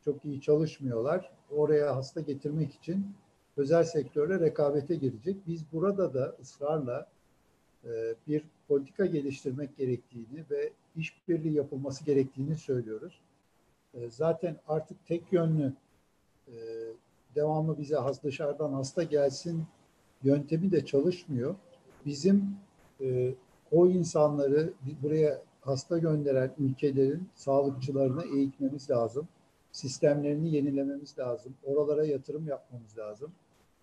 [0.04, 1.30] çok iyi çalışmıyorlar.
[1.50, 3.14] Oraya hasta getirmek için
[3.56, 5.36] özel sektörle rekabete girecek.
[5.46, 7.08] Biz burada da ısrarla
[7.84, 13.20] e, bir politika geliştirmek gerektiğini ve işbirliği yapılması gerektiğini söylüyoruz.
[13.94, 15.72] E, zaten artık tek yönlü
[16.48, 16.54] e,
[17.34, 19.64] devamlı bize dışarıdan hasta gelsin
[20.22, 21.54] yöntemi de çalışmıyor.
[22.06, 22.56] Bizim
[23.70, 29.28] o insanları buraya hasta gönderen ülkelerin sağlıkçılarını eğitmemiz lazım.
[29.72, 31.54] Sistemlerini yenilememiz lazım.
[31.64, 33.32] Oralara yatırım yapmamız lazım.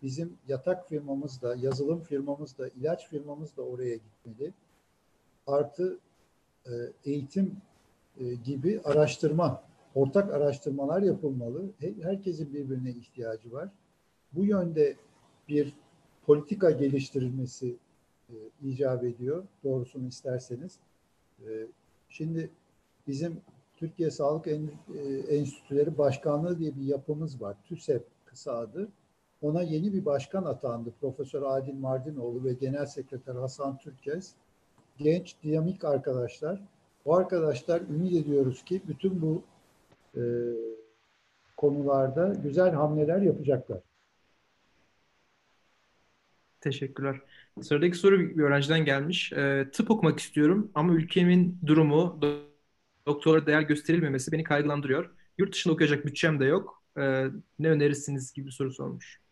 [0.03, 4.53] Bizim yatak firmamız da, yazılım firmamız da, ilaç firmamız da oraya gitmeli.
[5.47, 5.99] Artı
[6.65, 6.71] e,
[7.05, 7.57] eğitim
[8.19, 9.63] e, gibi araştırma,
[9.95, 11.69] ortak araştırmalar yapılmalı.
[12.01, 13.69] Herkesin birbirine ihtiyacı var.
[14.33, 14.95] Bu yönde
[15.49, 15.73] bir
[16.25, 17.75] politika geliştirilmesi
[18.29, 19.43] e, icap ediyor.
[19.63, 20.79] Doğrusunu isterseniz.
[22.09, 22.49] Şimdi
[23.07, 23.41] bizim
[23.77, 24.47] Türkiye Sağlık
[25.29, 27.57] Enstitüleri Başkanlığı diye bir yapımız var.
[27.67, 28.89] TÜSEP kısa adı.
[29.43, 30.93] Ona yeni bir başkan atandı.
[31.01, 34.33] Profesör Adil Mardinoğlu ve Genel Sekreter Hasan Türkes.
[34.97, 36.61] Genç, dinamik arkadaşlar.
[37.05, 39.43] Bu arkadaşlar ümit ediyoruz ki bütün bu
[40.15, 40.21] e,
[41.57, 43.79] konularda güzel hamleler yapacaklar.
[46.61, 47.21] Teşekkürler.
[47.61, 49.33] Sıradaki soru bir öğrenciden gelmiş.
[49.33, 52.19] E, tıp okumak istiyorum ama ülkemin durumu,
[53.07, 55.09] doktora değer gösterilmemesi beni kaygılandırıyor.
[55.37, 56.83] Yurt dışında okuyacak bütçem de yok.
[56.97, 57.25] E,
[57.59, 59.22] ne önerirsiniz gibi bir soru sormuş.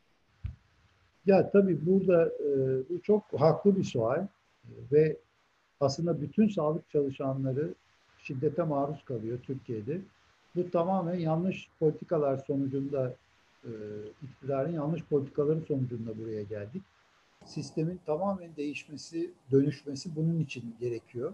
[1.25, 2.49] Ya tabii burada e,
[2.89, 4.27] bu çok haklı bir sual
[4.91, 5.17] ve
[5.79, 7.73] aslında bütün sağlık çalışanları
[8.19, 10.01] şiddete maruz kalıyor Türkiye'de.
[10.55, 13.13] Bu tamamen yanlış politikalar sonucunda,
[13.63, 13.71] e,
[14.23, 16.83] iktidarın yanlış politikaları sonucunda buraya geldik
[17.45, 21.33] sistemin tamamen değişmesi, dönüşmesi bunun için gerekiyor.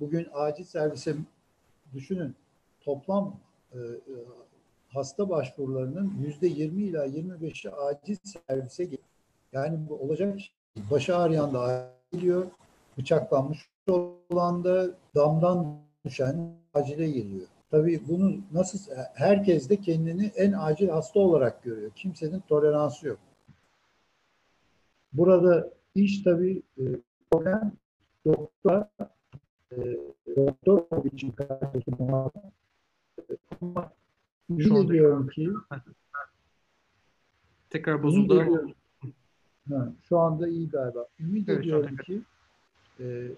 [0.00, 1.16] Bugün acil servise
[1.94, 2.34] düşünün
[2.80, 3.36] toplam
[3.72, 4.14] e, e
[4.88, 9.13] hasta başvurularının yüzde 20 ila 25'i acil servise geliyor.
[9.54, 10.38] Yani bu olacak.
[10.90, 12.46] Başı ağrıyan da geliyor,
[12.98, 17.46] bıçaklanmış olan da damdan düşen acile geliyor.
[17.70, 21.90] Tabii bunu nasıl herkes de kendini en acil hasta olarak görüyor.
[21.94, 23.18] Kimsenin toleransı yok.
[25.12, 26.82] Burada iş tabii e,
[27.30, 27.72] problem
[28.26, 28.84] doktor
[29.72, 29.76] e,
[30.36, 32.30] doktor için karşılaşma
[33.60, 33.92] ama
[35.34, 35.50] ki
[37.70, 38.74] tekrar bozuldu
[39.68, 41.06] ha, şu anda iyi galiba.
[41.20, 42.22] Ümit evet, ediyorum ki
[43.00, 43.28] e,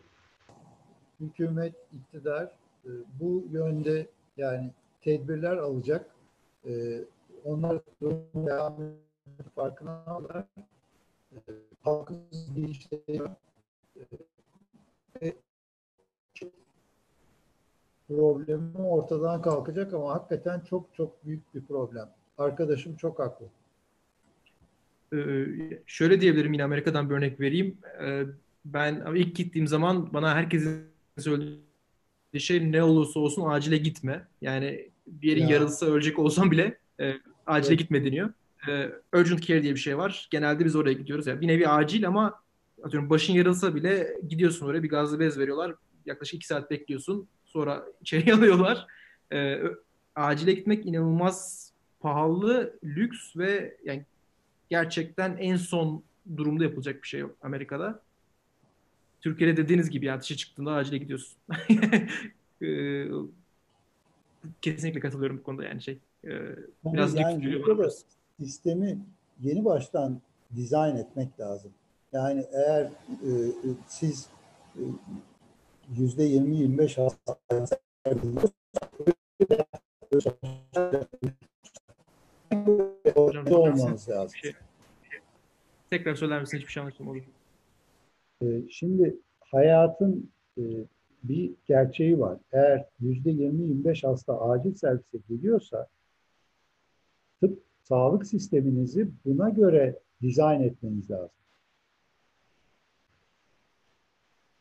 [1.20, 2.44] hükümet, iktidar
[2.84, 4.06] e, bu yönde
[4.36, 4.70] yani
[5.00, 6.10] tedbirler alacak.
[6.66, 7.00] E,
[7.44, 7.80] onlar
[9.54, 10.44] farkına alırlar
[11.82, 12.22] halkın
[12.56, 13.30] değiştiriyor.
[18.08, 22.08] problemi ortadan kalkacak ama hakikaten çok çok büyük bir problem.
[22.38, 23.46] Arkadaşım çok haklı.
[25.12, 25.46] Ee,
[25.86, 27.78] şöyle diyebilirim yine Amerika'dan bir örnek vereyim.
[28.02, 28.22] Ee,
[28.64, 30.82] ben ilk gittiğim zaman bana herkesin
[31.18, 31.60] söylediği
[32.38, 34.28] şey ne olursa olsun acile gitme.
[34.40, 35.50] Yani bir yerin ya.
[35.50, 37.14] yarılsa ölecek olsam bile e,
[37.46, 37.78] acile evet.
[37.78, 38.30] gitme deniyor
[38.68, 40.28] e, urgent care diye bir şey var.
[40.30, 41.26] Genelde biz oraya gidiyoruz.
[41.26, 42.40] Yani bir nevi acil ama
[42.82, 45.74] atıyorum başın yarılsa bile gidiyorsun oraya bir gazlı bez veriyorlar.
[46.06, 47.28] Yaklaşık iki saat bekliyorsun.
[47.44, 48.86] Sonra içeri alıyorlar.
[49.32, 49.62] E,
[50.14, 51.66] acile gitmek inanılmaz
[52.00, 54.04] pahalı, lüks ve yani
[54.68, 56.02] gerçekten en son
[56.36, 58.00] durumda yapılacak bir şey yok Amerika'da.
[59.20, 61.38] Türkiye'de dediğiniz gibi yani dışı çıktığında acile gidiyorsun.
[62.62, 63.06] e,
[64.62, 65.98] kesinlikle katılıyorum bu konuda yani şey.
[66.24, 66.30] E,
[66.84, 68.02] biraz yani lüks
[68.40, 68.98] sistemi
[69.40, 70.20] yeni baştan
[70.56, 71.72] dizayn etmek lazım.
[72.12, 74.28] Yani eğer e, e siz
[74.76, 74.82] e,
[75.96, 77.00] yüzde 20-25
[82.50, 84.36] hasta olmanız lazım.
[84.36, 84.52] Şey,
[85.90, 86.58] tekrar söyler misin?
[86.58, 87.18] Hiçbir şey anlaşılmadı.
[88.42, 90.30] E, şimdi hayatın
[91.22, 92.38] bir gerçeği var.
[92.52, 95.86] Eğer yüzde 20-25 hasta acil servise geliyorsa
[97.40, 101.30] tıp sağlık sisteminizi buna göre dizayn etmeniz lazım.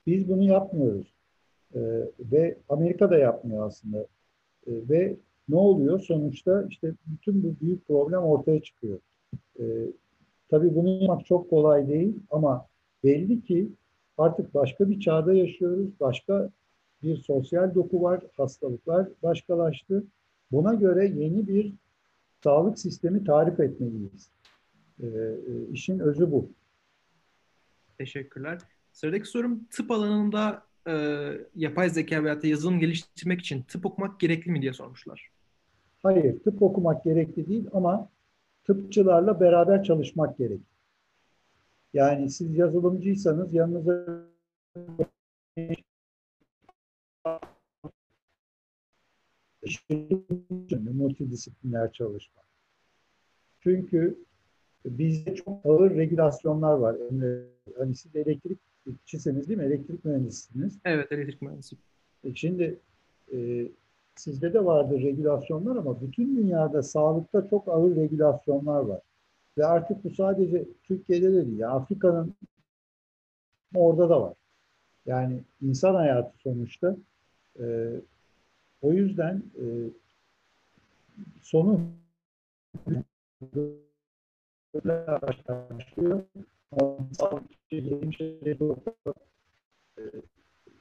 [0.08, 1.14] Biz bunu yapmıyoruz.
[1.76, 1.80] Ee,
[2.20, 3.98] ve Amerika da yapmıyor aslında.
[4.68, 5.16] Ee, ve
[5.50, 6.00] ne oluyor?
[6.00, 9.00] Sonuçta işte bütün bu büyük problem ortaya çıkıyor.
[9.60, 9.64] Ee,
[10.50, 12.68] tabii bunu yapmak çok kolay değil ama
[13.04, 13.70] belli ki
[14.18, 16.00] artık başka bir çağda yaşıyoruz.
[16.00, 16.50] Başka
[17.04, 18.24] bir sosyal doku var.
[18.38, 20.04] Hastalıklar başkalaştı.
[20.52, 21.74] Buna göre yeni bir
[22.44, 24.30] sağlık sistemi tarif etmeliyiz.
[25.00, 26.50] E, e, işin özü bu.
[27.98, 28.60] Teşekkürler.
[28.92, 30.94] Sıradaki sorum tıp alanında e,
[31.56, 35.35] yapay zeka veya yazılım geliştirmek için tıp okumak gerekli mi diye sormuşlar.
[36.06, 38.10] Hayır, tıp okumak gerekli değil ama
[38.64, 40.62] tıpçılarla beraber çalışmak gerek.
[41.94, 44.26] Yani siz yazılımcıysanız yanınıza
[50.94, 52.42] multidisipliner çalışma.
[53.60, 54.20] Çünkü
[54.86, 56.96] bizde çok ağır regülasyonlar var.
[57.78, 59.66] Hani siz elektrikçisiniz değil mi?
[59.66, 60.80] Elektrik mühendisisiniz.
[60.86, 61.76] Evet, elektrik mühendisi.
[62.24, 62.80] E şimdi
[63.34, 63.68] e,
[64.16, 69.02] sizde de vardır regülasyonlar ama bütün dünyada sağlıkta çok ağır regülasyonlar var.
[69.58, 71.72] Ve artık bu sadece Türkiye'de de değil.
[71.72, 72.34] Afrika'nın
[73.76, 74.34] orada da var.
[75.06, 76.98] Yani insan hayatı sonuçta.
[77.60, 77.96] E,
[78.82, 79.66] o yüzden e,
[81.42, 81.80] sonu
[85.22, 86.24] başlıyor.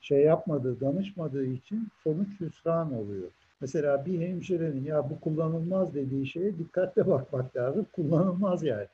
[0.04, 3.28] Şey yapmadığı, danışmadığı için sonuç hüsran oluyor.
[3.60, 7.86] Mesela bir hemşirenin ya bu kullanılmaz dediği şeye dikkatle bakmak lazım.
[7.92, 8.86] Kullanılmaz yani.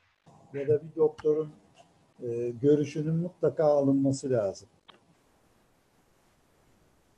[0.53, 1.49] Ya da bir doktorun
[2.23, 4.69] e, görüşünün mutlaka alınması lazım.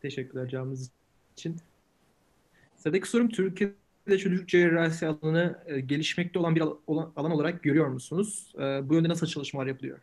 [0.01, 0.91] Teşekkürler cevabınız
[1.33, 1.55] için.
[2.75, 6.61] Sıradaki sorum Türkiye'de çocuk cerrahisi alanı e, gelişmekte olan bir
[7.15, 8.53] alan olarak görüyor musunuz?
[8.59, 9.99] E, bu yönde nasıl çalışmalar yapılıyor?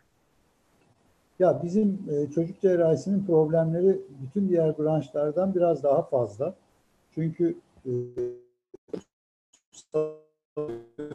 [1.40, 6.54] Ya bizim e, çocuk cerrahisinin problemleri bütün diğer branşlardan biraz daha fazla.
[7.10, 7.90] Çünkü e,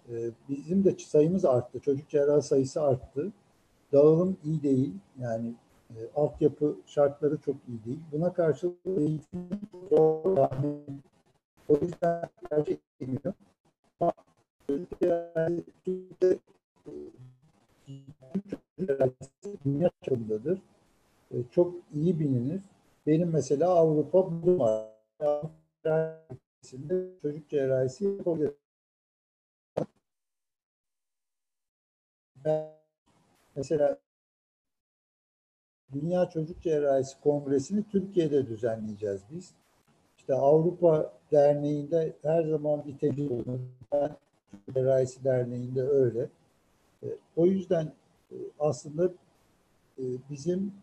[0.09, 1.79] e, bizim de sayımız arttı.
[1.79, 3.31] Çocuk cerrah sayısı arttı.
[3.93, 4.93] Dağılım iyi değil.
[5.19, 5.53] Yani
[5.89, 7.99] e, altyapı şartları çok iyi değil.
[8.11, 9.49] Buna karşılık eğitim
[11.67, 13.33] o yüzden tercih edilmiyor.
[13.99, 14.13] Ama
[15.01, 16.09] cerrahisi
[19.65, 20.61] dünya çapındadır.
[21.31, 22.61] E, çok iyi bilinir.
[23.07, 24.91] Benim mesela Avrupa bu var.
[27.21, 28.51] Çocuk cerrahisi yapabilir.
[33.55, 33.99] Mesela
[35.93, 39.53] Dünya Çocuk Cerrahisi Kongresi'ni Türkiye'de düzenleyeceğiz biz.
[40.17, 43.59] İşte Avrupa Derneği'nde her zaman bir tecrübe olur.
[44.73, 46.29] Cerrahisi Derneği'nde öyle.
[47.03, 47.93] E, o yüzden
[48.59, 49.05] aslında
[49.97, 50.73] e, bizim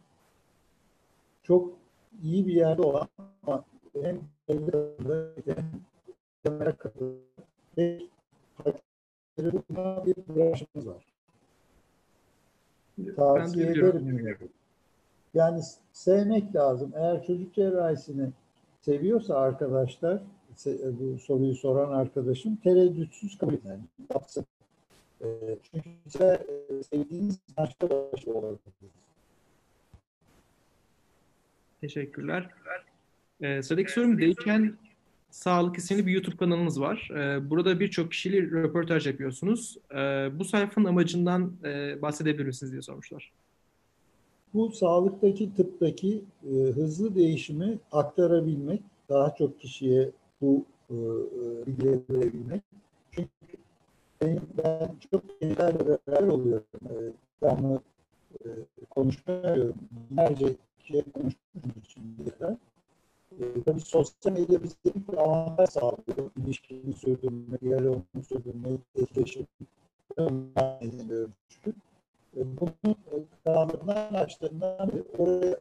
[1.42, 1.72] çok
[2.22, 3.08] iyi bir yerde olan
[3.42, 3.64] ama
[4.02, 4.66] hem hem
[10.06, 11.06] bir branşımız var.
[13.16, 14.36] Tavsiye ederim.
[15.34, 15.62] Yani
[15.92, 16.92] sevmek lazım.
[16.94, 18.30] Eğer çocuk cerrahisini
[18.80, 20.22] seviyorsa arkadaşlar,
[21.00, 23.78] bu soruyu soran arkadaşım tereddütsüz kabul eder.
[24.14, 24.44] Yapsın.
[25.22, 25.26] Ee,
[25.62, 28.58] çünkü size e, sevdiğiniz başka başı olabilir.
[31.80, 32.50] Teşekkürler.
[33.40, 34.76] Ee, sıradaki sorum Değişen
[35.32, 37.10] Sağlık isimli bir YouTube kanalınız var.
[37.14, 39.78] Ee, burada birçok kişiyle röportaj yapıyorsunuz.
[39.94, 43.32] Ee, bu sayfanın amacından e, bahsedebilir misiniz diye sormuşlar.
[44.54, 50.10] Bu sağlıktaki, tıptaki e, hızlı değişimi aktarabilmek, daha çok kişiye
[50.40, 52.62] bu e, e bilgileri verebilmek.
[54.22, 56.64] Çünkü ben, ben çok gençlerle beraber oluyorum.
[56.84, 56.94] E,
[57.42, 57.80] ben
[58.44, 58.48] e,
[58.90, 59.74] konuşmuyorum.
[60.10, 62.56] Binlerce kişiye konuşmuşum şimdiye.
[63.40, 66.30] E, tabii sosyal medya bize bir avantaj sağlıyor.
[66.36, 69.46] İlişkini sürdürme, diyaloğunu sürdürme, etkileşim.
[70.16, 71.76] Görmüştük.
[72.36, 72.96] E, bunun
[73.44, 75.56] kanallarından açtığından oraya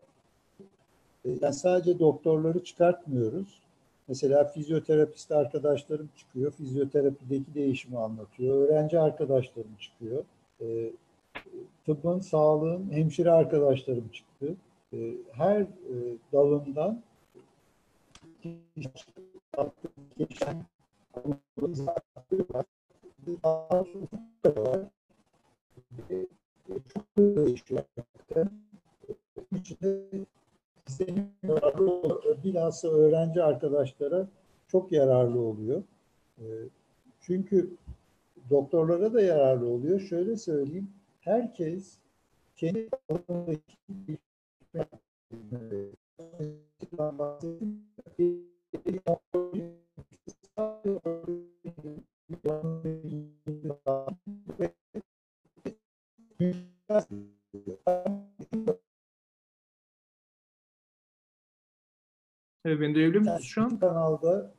[1.25, 3.61] e, yani sadece doktorları çıkartmıyoruz.
[4.07, 6.51] Mesela fizyoterapist arkadaşlarım çıkıyor.
[6.51, 8.57] Fizyoterapideki değişimi anlatıyor.
[8.57, 10.23] Öğrenci arkadaşlarım çıkıyor.
[10.61, 10.91] E,
[11.85, 14.55] tıbbın, sağlığın hemşire arkadaşlarım çıktı.
[14.93, 15.67] E, her e,
[16.33, 17.01] dalından
[20.17, 20.65] geçen
[21.15, 21.37] çok
[30.87, 31.33] senin
[32.43, 34.27] bilhassa öğrenci arkadaşlara
[34.67, 35.83] çok yararlı oluyor.
[36.39, 36.43] Ee,
[37.19, 37.77] çünkü
[38.49, 39.99] doktorlara da yararlı oluyor.
[39.99, 41.97] Şöyle söyleyeyim, herkes
[42.55, 44.17] kendi alanındaki
[62.65, 63.79] Evet, beni duyabiliyor musunuz şu an?
[63.79, 64.51] Kanalda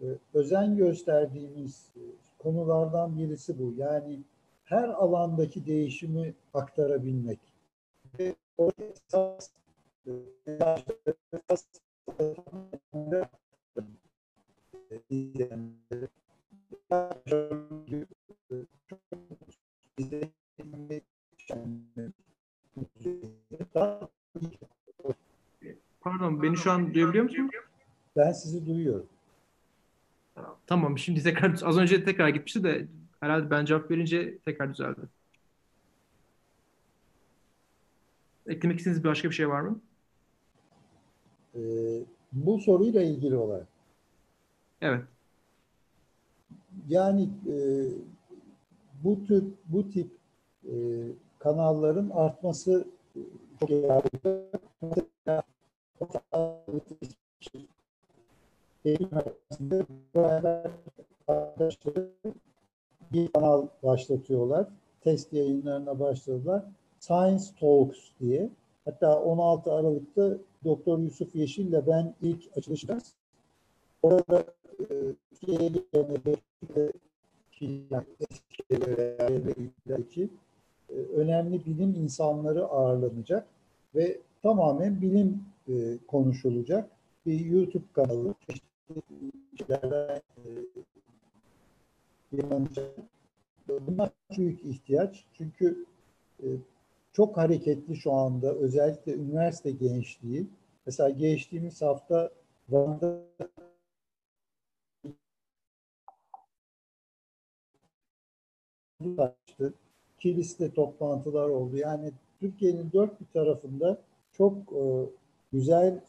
[0.00, 2.02] e, özen gösterdiğimiz e,
[2.38, 3.74] konulardan birisi bu.
[3.76, 4.20] Yani
[4.64, 7.40] her alandaki değişimi aktarabilmek.
[8.18, 9.50] Ve o esas
[26.02, 27.50] Pardon, beni şu an duyabiliyor musun?
[28.16, 29.06] Ben sizi duyuyorum.
[30.66, 32.86] Tamam, şimdi tekrar az önce tekrar gitmişti de
[33.20, 35.00] herhalde ben cevap verince tekrar düzeldi.
[38.46, 39.80] Eklemek istediğiniz başka bir şey var mı?
[41.54, 41.60] Ee,
[42.32, 43.66] bu soruyla ilgili olarak.
[44.80, 45.04] Evet.
[46.88, 47.56] Yani e,
[49.04, 50.10] bu tür bu tip
[50.64, 50.74] e,
[51.38, 52.88] kanalların artması
[53.60, 55.11] çok yararlı.
[56.02, 56.62] Mesela
[63.12, 64.66] bir kanal başlatıyorlar.
[65.00, 66.64] Test yayınlarına başladılar.
[67.00, 68.50] Science Talks diye.
[68.84, 73.14] Hatta 16 Aralık'ta Doktor Yusuf Yeşil ile ben ilk açılıştayız.
[74.02, 74.44] Orada
[74.80, 74.84] e,
[75.30, 76.16] Türkiye'ye gelen
[81.14, 83.46] önemli bilim insanları ağırlanacak
[83.94, 86.90] ve tamamen bilim e, konuşulacak
[87.26, 88.34] bir YouTube kanalı.
[93.68, 95.24] Bunlar büyük ihtiyaç.
[95.32, 95.86] Çünkü
[96.42, 96.46] e,
[97.12, 100.46] çok hareketli şu anda özellikle üniversite gençliği.
[100.86, 102.30] Mesela geçtiğimiz hafta
[102.68, 103.22] Van'da
[109.18, 109.74] açtı.
[110.18, 111.76] Kilis'te toplantılar oldu.
[111.76, 114.02] Yani Türkiye'nin dört bir tarafında
[114.32, 114.82] çok e,
[115.52, 116.00] güzel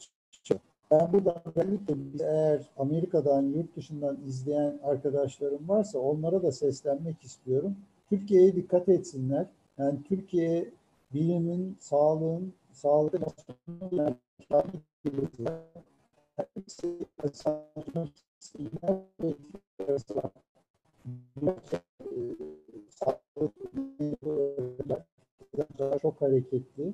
[0.91, 7.76] ben burada özellikle eğer Amerika'dan, yurt dışından izleyen arkadaşlarım varsa onlara da seslenmek istiyorum.
[8.10, 9.46] Türkiye'ye dikkat etsinler.
[9.78, 10.70] Yani Türkiye
[11.14, 13.20] bilimin, sağlığın, sağlıklı
[26.02, 26.94] çok hareketli.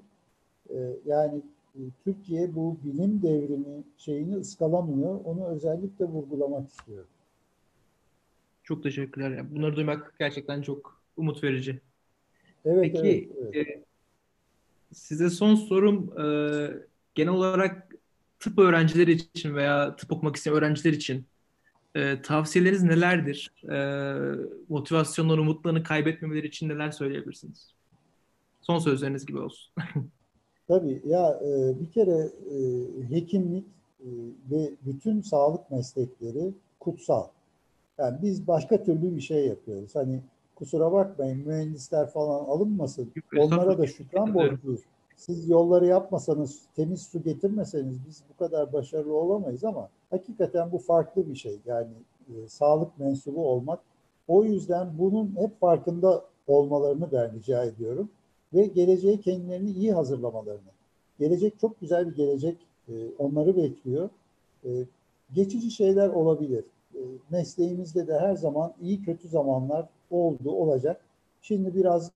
[0.70, 1.59] Ee, yani e,
[2.04, 5.20] Türkiye bu bilim devrimi şeyini ıskalamıyor.
[5.26, 7.10] Onu özellikle vurgulamak istiyorum.
[8.64, 9.56] Çok teşekkürler.
[9.56, 11.82] Bunları duymak gerçekten çok umut verici.
[12.66, 13.68] Evet, Peki evet, evet.
[13.68, 13.84] E,
[14.94, 16.26] size son sorum e,
[17.16, 17.96] genel olarak
[18.40, 21.26] tıp öğrencileri için veya tıp okumak isteyen öğrenciler için
[21.96, 23.54] e, tavsiyeleriniz nelerdir?
[23.72, 23.78] E,
[24.70, 27.74] motivasyonları, umutlarını kaybetmemeleri için neler söyleyebilirsiniz?
[28.62, 29.74] Son sözleriniz gibi olsun.
[30.70, 32.60] Tabii ya e, bir kere e,
[33.10, 33.66] hekimlik
[34.00, 34.08] e,
[34.52, 37.28] ve bütün sağlık meslekleri kutsal.
[37.98, 39.96] Yani biz başka türlü bir şey yapıyoruz.
[39.96, 40.22] Hani
[40.56, 43.12] kusura bakmayın mühendisler falan alınmasın.
[43.40, 44.82] Onlara da şükran borçluyuz.
[45.16, 51.30] Siz yolları yapmasanız, temiz su getirmeseniz biz bu kadar başarılı olamayız ama hakikaten bu farklı
[51.30, 51.60] bir şey.
[51.66, 51.92] Yani
[52.28, 53.80] e, sağlık mensubu olmak.
[54.28, 58.10] O yüzden bunun hep farkında olmalarını ben rica ediyorum
[58.54, 60.72] ve geleceğe kendilerini iyi hazırlamalarını.
[61.20, 64.10] Gelecek çok güzel bir gelecek e, onları bekliyor.
[64.66, 64.70] E,
[65.34, 66.66] geçici şeyler olabilir.
[66.96, 71.02] E, mesleğimizde de her zaman iyi kötü zamanlar oldu, olacak.
[71.42, 72.12] Şimdi biraz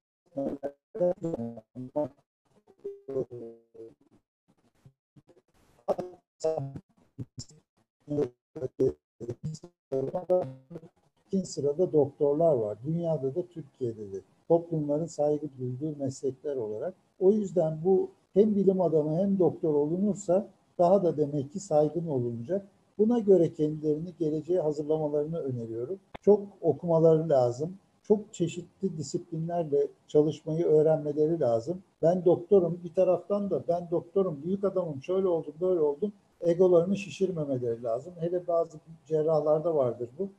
[11.27, 12.77] ikinci sırada doktorlar var.
[12.85, 16.93] Dünyada da Türkiye'de de toplumların saygı duyduğu meslekler olarak.
[17.19, 22.67] O yüzden bu hem bilim adamı hem doktor olunursa daha da demek ki saygın olunacak.
[22.97, 25.99] Buna göre kendilerini geleceğe hazırlamalarını öneriyorum.
[26.21, 27.77] Çok okumaları lazım.
[28.03, 31.81] Çok çeşitli disiplinlerle çalışmayı öğrenmeleri lazım.
[32.01, 36.13] Ben doktorum bir taraftan da ben doktorum, büyük adamım, şöyle oldum, böyle oldum.
[36.41, 38.13] Egolarını şişirmemeleri lazım.
[38.19, 40.29] Hele bazı cerrahlarda vardır bu.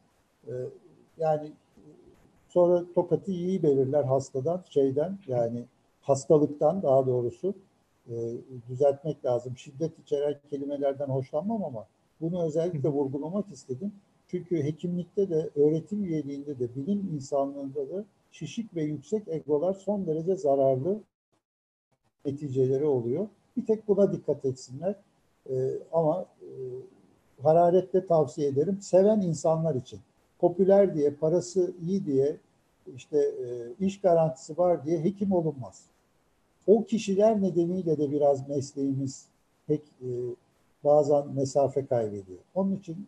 [0.49, 0.53] Ee,
[1.19, 1.53] yani
[2.55, 5.65] Sonra tokatı iyi belirler hastadan, şeyden yani
[6.01, 7.55] hastalıktan daha doğrusu
[8.09, 8.15] e,
[8.69, 9.57] düzeltmek lazım.
[9.57, 11.87] Şiddet içeren kelimelerden hoşlanmam ama
[12.21, 13.93] bunu özellikle vurgulamak istedim.
[14.29, 20.37] Çünkü hekimlikte de, öğretim üyeliğinde de, bilim insanlığında da şişik ve yüksek egolar son derece
[20.37, 21.01] zararlı
[22.25, 23.29] neticeleri oluyor.
[23.57, 24.95] Bir tek buna dikkat etsinler.
[25.51, 26.49] Ee, ama e,
[27.43, 28.79] hararetle tavsiye ederim.
[28.81, 30.01] Seven insanlar için
[30.39, 32.37] popüler diye, parası iyi diye,
[32.97, 33.47] işte e,
[33.87, 35.82] iş garantisi var diye hekim olunmaz.
[36.66, 39.26] O kişiler nedeniyle de biraz mesleğimiz
[39.66, 40.09] pek e,
[40.85, 42.39] bazen mesafe kaybediyor.
[42.55, 43.07] Onun için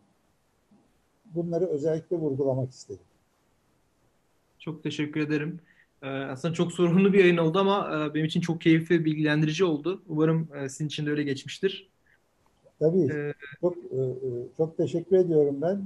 [1.35, 3.03] bunları özellikle vurgulamak istedim.
[4.59, 5.59] Çok teşekkür ederim.
[6.01, 9.65] Ee, aslında çok sorunlu bir yayın oldu ama e, benim için çok keyifli ve bilgilendirici
[9.65, 10.01] oldu.
[10.07, 11.89] Umarım e, sizin için de öyle geçmiştir.
[12.79, 13.11] Tabii.
[13.13, 15.81] Ee, Çok e, e, çok teşekkür ediyorum ben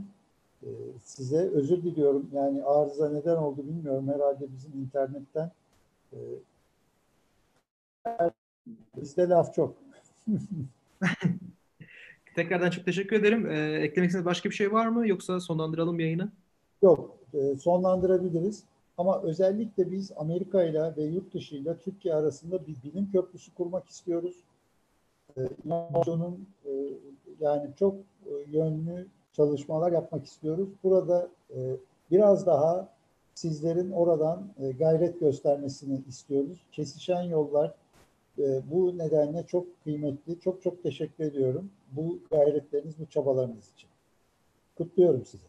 [0.64, 0.70] e,
[1.04, 1.38] size.
[1.38, 2.30] Özür diliyorum.
[2.34, 4.08] Yani arıza neden oldu bilmiyorum.
[4.14, 5.52] Herhalde bizim internetten
[6.14, 6.18] e,
[8.96, 9.76] bizde laf çok.
[12.36, 13.52] tekrardan çok teşekkür ederim.
[13.52, 15.08] Ee, eklemek istediğiniz başka bir şey var mı?
[15.08, 16.32] Yoksa sonlandıralım yayını.
[16.82, 18.64] Yok, e, sonlandırabiliriz.
[18.98, 23.90] Ama özellikle biz Amerika ile ve yurt dışı ile Türkiye arasında bir bilim köprüsü kurmak
[23.90, 24.36] istiyoruz.
[25.38, 26.72] E, inovasyonun e,
[27.40, 27.96] yani çok
[28.26, 30.70] e, yönlü çalışmalar yapmak istiyoruz.
[30.84, 31.58] Burada e,
[32.12, 32.90] biraz daha
[33.36, 36.66] sizlerin oradan e, gayret göstermesini istiyoruz.
[36.72, 37.74] Kesişen yollar
[38.40, 40.40] e, bu nedenle çok kıymetli.
[40.40, 43.90] Çok çok teşekkür ediyorum bu gayretleriniz, bu çabalarınız için.
[44.78, 45.46] Kutluyorum sizi.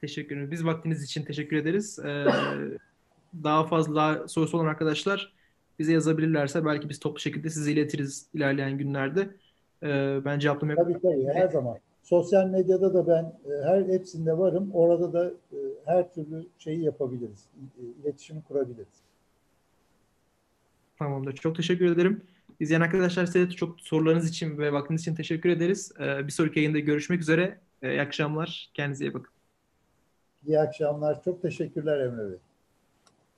[0.00, 0.50] Teşekkür ederim.
[0.50, 1.98] Biz vaktiniz için teşekkür ederiz.
[1.98, 2.24] Ee,
[3.44, 5.32] daha fazla sorusu olan arkadaşlar
[5.78, 9.30] bize yazabilirlerse belki biz toplu şekilde size iletiriz ilerleyen günlerde.
[9.82, 11.78] Ee, ben cevaplamaya Tabii tabii her zaman.
[12.10, 14.70] Sosyal medyada da ben e, her hepsinde varım.
[14.72, 17.46] Orada da e, her türlü şeyi yapabiliriz.
[17.80, 19.02] İ- İletişimi kurabiliriz.
[20.98, 21.32] Tamamdır.
[21.32, 22.22] Çok teşekkür ederim.
[22.60, 25.92] İzleyen arkadaşlar size çok sorularınız için ve vaktiniz için teşekkür ederiz.
[26.00, 27.58] Bir sonraki yayında görüşmek üzere.
[27.82, 28.70] İyi akşamlar.
[28.74, 29.32] Kendinize iyi bakın.
[30.46, 31.22] İyi akşamlar.
[31.22, 32.38] Çok teşekkürler Emre Bey.